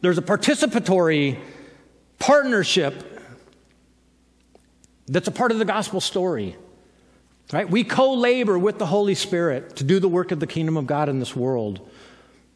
there's 0.02 0.18
a 0.18 0.24
participatory 0.24 1.40
partnership 2.18 3.08
that's 5.08 5.28
a 5.28 5.32
part 5.32 5.52
of 5.52 5.60
the 5.60 5.66
gospel 5.66 6.02
story. 6.02 6.56
Right? 7.52 7.70
We 7.70 7.84
co 7.84 8.14
labor 8.14 8.58
with 8.58 8.80
the 8.80 8.86
Holy 8.86 9.16
Spirit 9.16 9.76
to 9.78 9.84
do 9.84 10.00
the 10.00 10.08
work 10.08 10.32
of 10.32 10.40
the 10.40 10.48
kingdom 10.48 10.78
of 10.78 10.88
God 10.88 11.10
in 11.10 11.20
this 11.20 11.36
world. 11.36 11.88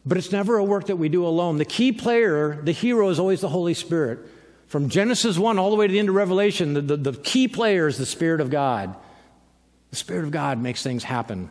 But 0.06 0.16
it's 0.16 0.32
never 0.32 0.56
a 0.56 0.64
work 0.64 0.86
that 0.86 0.96
we 0.96 1.08
do 1.08 1.26
alone. 1.26 1.58
The 1.58 1.64
key 1.64 1.92
player, 1.92 2.60
the 2.62 2.72
hero, 2.72 3.10
is 3.10 3.18
always 3.18 3.40
the 3.40 3.48
Holy 3.48 3.74
Spirit. 3.74 4.20
From 4.68 4.88
Genesis 4.88 5.36
1 5.36 5.58
all 5.58 5.70
the 5.70 5.76
way 5.76 5.86
to 5.86 5.92
the 5.92 5.98
end 5.98 6.08
of 6.08 6.14
Revelation, 6.14 6.74
the, 6.74 6.80
the, 6.80 6.96
the 6.96 7.12
key 7.12 7.48
player 7.48 7.86
is 7.86 7.98
the 7.98 8.06
Spirit 8.06 8.40
of 8.40 8.50
God. 8.50 8.96
The 9.90 9.96
Spirit 9.96 10.24
of 10.24 10.30
God 10.30 10.60
makes 10.60 10.82
things 10.82 11.04
happen. 11.04 11.50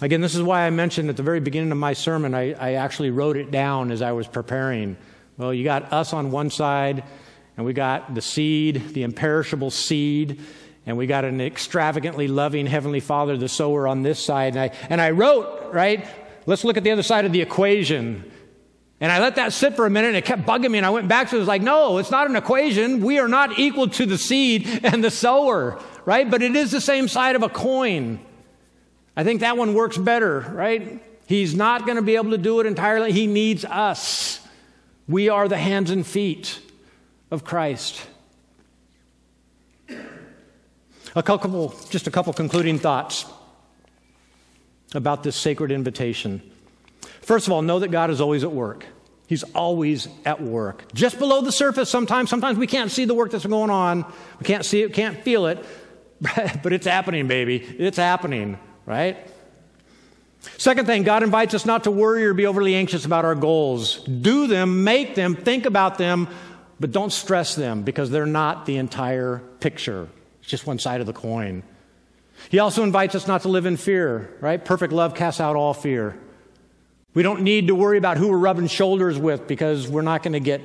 Again, 0.00 0.20
this 0.20 0.34
is 0.34 0.42
why 0.42 0.66
I 0.66 0.70
mentioned 0.70 1.08
at 1.08 1.16
the 1.16 1.22
very 1.22 1.40
beginning 1.40 1.72
of 1.72 1.78
my 1.78 1.92
sermon, 1.92 2.34
I, 2.34 2.52
I 2.52 2.72
actually 2.74 3.10
wrote 3.10 3.36
it 3.36 3.50
down 3.50 3.92
as 3.92 4.02
I 4.02 4.12
was 4.12 4.26
preparing. 4.26 4.96
Well, 5.36 5.54
you 5.54 5.62
got 5.62 5.92
us 5.92 6.12
on 6.12 6.30
one 6.30 6.50
side, 6.50 7.04
and 7.56 7.64
we 7.64 7.72
got 7.72 8.14
the 8.14 8.22
seed, 8.22 8.88
the 8.94 9.04
imperishable 9.04 9.70
seed, 9.70 10.40
and 10.86 10.96
we 10.96 11.06
got 11.06 11.24
an 11.24 11.40
extravagantly 11.40 12.28
loving 12.28 12.66
Heavenly 12.66 13.00
Father, 13.00 13.36
the 13.36 13.48
sower, 13.48 13.88
on 13.88 14.02
this 14.02 14.22
side. 14.22 14.56
And 14.56 14.60
I, 14.60 14.76
and 14.90 15.00
I 15.00 15.10
wrote, 15.10 15.72
right, 15.72 16.06
let's 16.46 16.64
look 16.64 16.76
at 16.76 16.84
the 16.84 16.90
other 16.90 17.02
side 17.02 17.24
of 17.24 17.32
the 17.32 17.40
equation. 17.40 18.30
And 19.00 19.10
I 19.10 19.20
let 19.20 19.36
that 19.36 19.52
sit 19.52 19.76
for 19.76 19.86
a 19.86 19.90
minute 19.90 20.08
and 20.08 20.16
it 20.16 20.24
kept 20.24 20.46
bugging 20.46 20.70
me. 20.70 20.78
And 20.78 20.86
I 20.86 20.90
went 20.90 21.08
back 21.08 21.30
to 21.30 21.36
it. 21.36 21.38
It 21.38 21.40
was 21.40 21.48
like, 21.48 21.62
no, 21.62 21.98
it's 21.98 22.10
not 22.10 22.28
an 22.28 22.36
equation. 22.36 23.00
We 23.02 23.18
are 23.18 23.28
not 23.28 23.58
equal 23.58 23.88
to 23.88 24.06
the 24.06 24.18
seed 24.18 24.80
and 24.84 25.02
the 25.02 25.10
sower 25.10 25.80
right? 26.04 26.30
But 26.30 26.42
it 26.42 26.54
is 26.56 26.70
the 26.70 26.80
same 26.80 27.08
side 27.08 27.36
of 27.36 27.42
a 27.42 27.48
coin. 27.48 28.20
I 29.16 29.24
think 29.24 29.40
that 29.40 29.56
one 29.56 29.74
works 29.74 29.96
better, 29.96 30.40
right? 30.40 31.02
He's 31.26 31.54
not 31.54 31.86
going 31.86 31.96
to 31.96 32.02
be 32.02 32.16
able 32.16 32.32
to 32.32 32.38
do 32.38 32.60
it 32.60 32.66
entirely. 32.66 33.12
He 33.12 33.26
needs 33.26 33.64
us. 33.64 34.40
We 35.08 35.28
are 35.28 35.48
the 35.48 35.56
hands 35.56 35.90
and 35.90 36.06
feet 36.06 36.60
of 37.30 37.44
Christ. 37.44 38.06
A 41.16 41.22
couple, 41.22 41.74
just 41.90 42.06
a 42.06 42.10
couple 42.10 42.32
concluding 42.32 42.78
thoughts 42.78 43.24
about 44.94 45.22
this 45.22 45.36
sacred 45.36 45.70
invitation. 45.70 46.42
First 47.22 47.46
of 47.46 47.52
all, 47.52 47.62
know 47.62 47.78
that 47.78 47.88
God 47.88 48.10
is 48.10 48.20
always 48.20 48.42
at 48.42 48.52
work. 48.52 48.86
He's 49.26 49.42
always 49.54 50.08
at 50.24 50.42
work. 50.42 50.92
Just 50.92 51.18
below 51.18 51.40
the 51.40 51.52
surface 51.52 51.88
sometimes. 51.88 52.30
Sometimes 52.30 52.58
we 52.58 52.66
can't 52.66 52.90
see 52.90 53.04
the 53.04 53.14
work 53.14 53.30
that's 53.30 53.46
going 53.46 53.70
on. 53.70 54.04
We 54.38 54.44
can't 54.44 54.64
see 54.64 54.82
it, 54.82 54.88
we 54.88 54.92
can't 54.92 55.22
feel 55.22 55.46
it. 55.46 55.64
but 56.62 56.72
it's 56.72 56.86
happening, 56.86 57.26
baby. 57.28 57.56
It's 57.56 57.96
happening, 57.96 58.58
right? 58.84 59.16
Second 60.58 60.86
thing, 60.86 61.04
God 61.04 61.22
invites 61.22 61.54
us 61.54 61.64
not 61.64 61.84
to 61.84 61.90
worry 61.90 62.26
or 62.26 62.34
be 62.34 62.46
overly 62.46 62.74
anxious 62.74 63.04
about 63.04 63.24
our 63.24 63.34
goals. 63.34 64.00
Do 64.00 64.46
them, 64.46 64.84
make 64.84 65.14
them, 65.14 65.34
think 65.34 65.64
about 65.64 65.96
them, 65.96 66.28
but 66.78 66.92
don't 66.92 67.12
stress 67.12 67.54
them 67.54 67.82
because 67.82 68.10
they're 68.10 68.26
not 68.26 68.66
the 68.66 68.76
entire 68.76 69.38
picture. 69.60 70.08
It's 70.44 70.50
just 70.50 70.66
one 70.66 70.78
side 70.78 71.00
of 71.00 71.06
the 71.06 71.14
coin. 71.14 71.62
He 72.50 72.58
also 72.58 72.82
invites 72.82 73.14
us 73.14 73.26
not 73.26 73.40
to 73.42 73.48
live 73.48 73.64
in 73.64 73.78
fear, 73.78 74.36
right? 74.42 74.62
Perfect 74.62 74.92
love 74.92 75.14
casts 75.14 75.40
out 75.40 75.56
all 75.56 75.72
fear. 75.72 76.18
We 77.14 77.22
don't 77.22 77.40
need 77.40 77.68
to 77.68 77.74
worry 77.74 77.96
about 77.96 78.18
who 78.18 78.28
we're 78.28 78.36
rubbing 78.36 78.66
shoulders 78.66 79.16
with 79.18 79.48
because 79.48 79.88
we're 79.88 80.02
not 80.02 80.22
going 80.22 80.34
to 80.34 80.40
get 80.40 80.60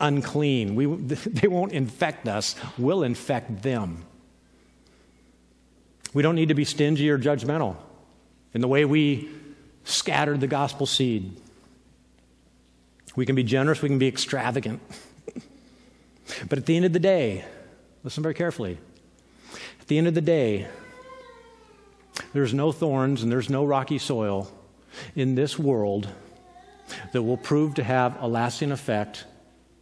unclean. 0.00 0.74
We, 0.74 0.86
they 0.86 1.46
won't 1.46 1.72
infect 1.72 2.26
us, 2.26 2.56
we'll 2.78 3.02
infect 3.02 3.62
them. 3.62 4.02
We 6.14 6.22
don't 6.22 6.34
need 6.34 6.48
to 6.48 6.54
be 6.54 6.64
stingy 6.64 7.10
or 7.10 7.18
judgmental 7.18 7.76
in 8.54 8.62
the 8.62 8.68
way 8.68 8.86
we 8.86 9.28
scattered 9.84 10.40
the 10.40 10.46
gospel 10.46 10.86
seed. 10.86 11.38
We 13.14 13.26
can 13.26 13.36
be 13.36 13.42
generous, 13.42 13.82
we 13.82 13.90
can 13.90 13.98
be 13.98 14.08
extravagant. 14.08 14.80
but 16.48 16.58
at 16.58 16.64
the 16.64 16.76
end 16.76 16.86
of 16.86 16.94
the 16.94 16.98
day, 16.98 17.44
listen 18.04 18.22
very 18.22 18.34
carefully. 18.34 18.78
At 19.80 19.86
the 19.86 19.98
end 19.98 20.06
of 20.06 20.14
the 20.14 20.20
day, 20.20 20.66
there's 22.32 22.54
no 22.54 22.72
thorns 22.72 23.22
and 23.22 23.30
there's 23.30 23.50
no 23.50 23.64
rocky 23.64 23.98
soil 23.98 24.50
in 25.14 25.34
this 25.34 25.58
world 25.58 26.08
that 27.12 27.22
will 27.22 27.36
prove 27.36 27.74
to 27.74 27.84
have 27.84 28.20
a 28.20 28.28
lasting 28.28 28.72
effect 28.72 29.24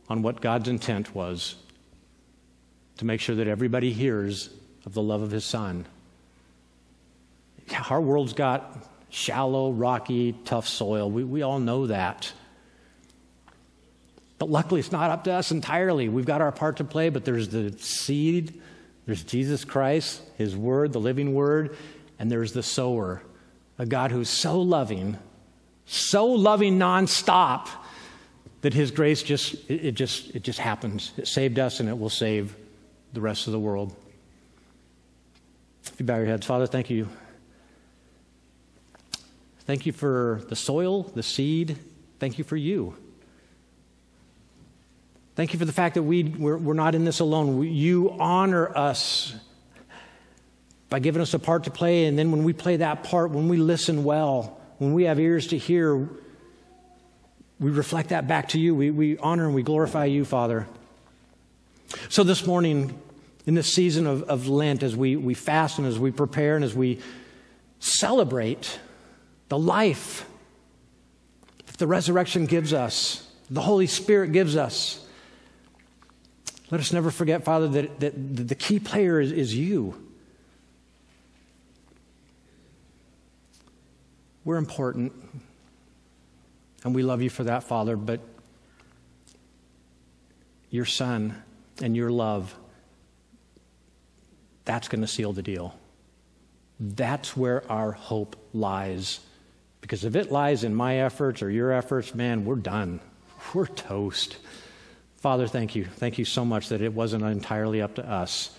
on 0.09 0.23
what 0.23 0.41
God's 0.41 0.69
intent 0.69 1.15
was 1.15 1.57
to 2.99 3.05
make 3.05 3.21
sure 3.21 3.37
that 3.37 3.49
everybody 3.49 3.93
hears 3.93 4.51
of 4.85 4.95
the 4.95 5.03
love 5.03 5.23
of 5.23 5.31
His 5.31 5.45
Son. 5.45 5.87
Our 7.89 8.01
world's 8.01 8.33
got 8.33 8.77
shallow, 9.11 9.71
rocky, 9.71 10.33
tough 10.45 10.69
soil. 10.69 11.11
We, 11.11 11.25
we 11.25 11.43
all 11.43 11.61
know 11.61 11.87
that. 11.87 12.33
But 14.41 14.49
luckily, 14.49 14.81
it's 14.81 14.91
not 14.91 15.11
up 15.11 15.25
to 15.25 15.33
us 15.33 15.51
entirely. 15.51 16.09
We've 16.09 16.25
got 16.25 16.41
our 16.41 16.51
part 16.51 16.79
to 16.79 16.85
play, 16.85 17.11
but 17.11 17.27
there's 17.27 17.51
the 17.51 17.77
seed, 17.79 18.59
there's 19.05 19.23
Jesus 19.23 19.67
Christ, 19.67 20.23
His 20.39 20.57
Word, 20.57 20.95
the 20.95 20.99
living 20.99 21.35
Word, 21.35 21.77
and 22.19 22.33
there's 22.33 22.55
the 22.55 22.63
sower, 22.63 23.23
a 23.79 23.85
God 23.85 24.11
who's 24.11 24.31
so 24.31 24.59
loving, 24.59 25.19
so 25.85 26.25
loving 26.25 26.79
nonstop 26.79 27.69
that 28.63 28.73
his 28.73 28.91
grace 28.91 29.23
just 29.23 29.55
it, 29.69 29.87
it, 29.87 29.93
just 29.93 30.35
it 30.35 30.43
just 30.43 30.59
happens. 30.59 31.13
It 31.19 31.29
saved 31.29 31.59
us 31.59 31.81
and 31.81 31.89
it 31.89 31.99
will 31.99 32.11
save 32.11 32.57
the 33.13 33.21
rest 33.21 33.47
of 33.47 33.53
the 33.53 33.61
world. 33.61 33.95
If 35.85 35.99
you 35.99 36.07
bow 36.07 36.17
your 36.17 36.27
heads 36.27 36.47
father 36.47 36.67
thank 36.67 36.89
you. 36.89 37.09
Thank 39.61 39.85
you 39.87 39.93
for 39.93 40.43
the 40.49 40.57
soil 40.57 41.03
the 41.03 41.23
seed. 41.23 41.77
Thank 42.19 42.39
you 42.39 42.45
for 42.45 42.57
you 42.57 42.97
thank 45.41 45.53
you 45.53 45.59
for 45.59 45.65
the 45.65 45.73
fact 45.73 45.95
that 45.95 46.03
we, 46.03 46.25
we're, 46.25 46.59
we're 46.59 46.75
not 46.75 46.95
in 46.95 47.05
this 47.05 47.21
alone 47.21 47.59
we, 47.59 47.69
you 47.69 48.11
honor 48.19 48.77
us 48.77 49.35
by 50.89 50.99
giving 50.99 51.23
us 51.23 51.33
a 51.35 51.39
part 51.39 51.65
to 51.65 51.71
play 51.71 52.05
and 52.05 52.19
then 52.19 52.31
when 52.31 52.45
we 52.45 52.53
play 52.53 52.77
that 52.77 53.05
part 53.05 53.31
when 53.31 53.49
we 53.49 53.57
listen 53.57 54.05
well 54.05 54.61
when 54.79 54.93
we 54.93 55.05
have 55.05 55.19
ears 55.19 55.47
to 55.49 55.59
hear 55.59 56.09
we 57.61 57.71
reflect 57.71 58.09
that 58.09 58.27
back 58.27 58.49
to 58.49 58.59
you. 58.59 58.75
We, 58.75 58.91
we 58.91 59.19
honor 59.19 59.45
and 59.45 59.55
we 59.55 59.63
glorify 59.63 60.07
you, 60.07 60.25
Father. 60.25 60.67
So 62.09 62.25
this 62.25 62.47
morning, 62.47 62.99
in 63.47 63.55
this 63.55 63.73
season 63.73 64.07
of, 64.07 64.23
of 64.25 64.49
Lent, 64.49 64.83
as 64.83 64.97
we, 64.97 65.15
we 65.17 65.35
fast 65.35 65.79
and 65.79 65.87
as 65.87 65.99
we 65.99 66.11
prepare 66.11 66.57
and 66.57 66.65
as 66.65 66.75
we 66.75 67.01
celebrate 67.79 68.81
the 69.51 69.59
life 69.59 70.27
that 71.67 71.77
the 71.77 71.87
resurrection 71.87 72.47
gives 72.47 72.73
us, 72.73 73.29
the 73.51 73.61
Holy 73.61 73.87
Spirit 73.87 74.33
gives 74.33 74.57
us. 74.57 75.00
Let 76.71 76.81
us 76.81 76.93
never 76.93 77.11
forget, 77.11 77.45
Father, 77.45 77.69
that, 77.69 78.01
that 78.01 78.49
the 78.49 78.55
key 78.55 78.79
player 78.79 79.21
is, 79.21 79.33
is 79.33 79.55
you. 79.55 79.95
We're 84.45 84.57
important, 84.57 85.13
and 86.85 86.95
we 86.95 87.03
love 87.03 87.23
you 87.23 87.31
for 87.31 87.45
that, 87.45 87.65
Father, 87.65 87.97
but 87.97 88.21
your 90.71 90.85
Son 90.85 91.43
and 91.83 91.97
your 91.97 92.11
love, 92.11 92.55
that's 94.65 94.89
going 94.89 95.01
to 95.01 95.09
seal 95.09 95.33
the 95.33 95.43
deal. 95.43 95.75
That's 96.79 97.37
where 97.37 97.71
our 97.71 97.93
hope 97.93 98.37
lies. 98.55 99.21
Because 99.81 100.05
if 100.05 100.15
it 100.15 100.31
lies 100.31 100.65
in 100.65 100.75
my 100.75 100.99
efforts 100.99 101.43
or 101.43 101.51
your 101.51 101.73
efforts, 101.73 102.15
man, 102.15 102.45
we're 102.45 102.55
done. 102.57 103.01
We're 103.53 103.67
toast. 103.67 104.37
Father, 105.21 105.47
thank 105.47 105.77
you. 105.77 105.85
Thank 105.85 106.19
you 106.19 106.25
so 106.25 106.45
much 106.45 106.71
that 106.71 106.81
it 106.81 106.95
wasn't 106.95 107.25
entirely 107.25 107.83
up 107.83 107.95
to 107.97 108.11
us. 108.11 108.57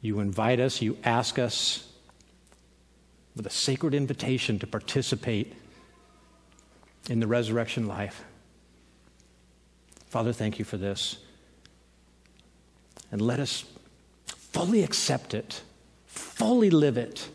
You 0.00 0.20
invite 0.20 0.60
us, 0.60 0.80
you 0.80 0.96
ask 1.04 1.38
us 1.38 1.84
with 3.34 3.46
a 3.46 3.50
sacred 3.50 3.92
invitation 3.92 4.60
to 4.60 4.66
participate 4.66 5.52
in 7.10 7.18
the 7.18 7.26
resurrection 7.26 7.88
life. 7.88 8.24
Father, 10.06 10.32
thank 10.32 10.58
you 10.58 10.64
for 10.64 10.76
this. 10.76 11.18
And 13.10 13.20
let 13.20 13.40
us 13.40 13.64
fully 14.26 14.82
accept 14.82 15.34
it, 15.34 15.62
fully 16.06 16.70
live 16.70 16.96
it 16.96 17.28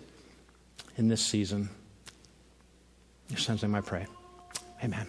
in 0.98 1.10
this 1.10 1.22
season. 1.22 1.70
Your 3.30 3.40
son's 3.40 3.64
name 3.64 3.76
I 3.76 3.82
pray. 3.82 4.06
Amen. 4.84 5.08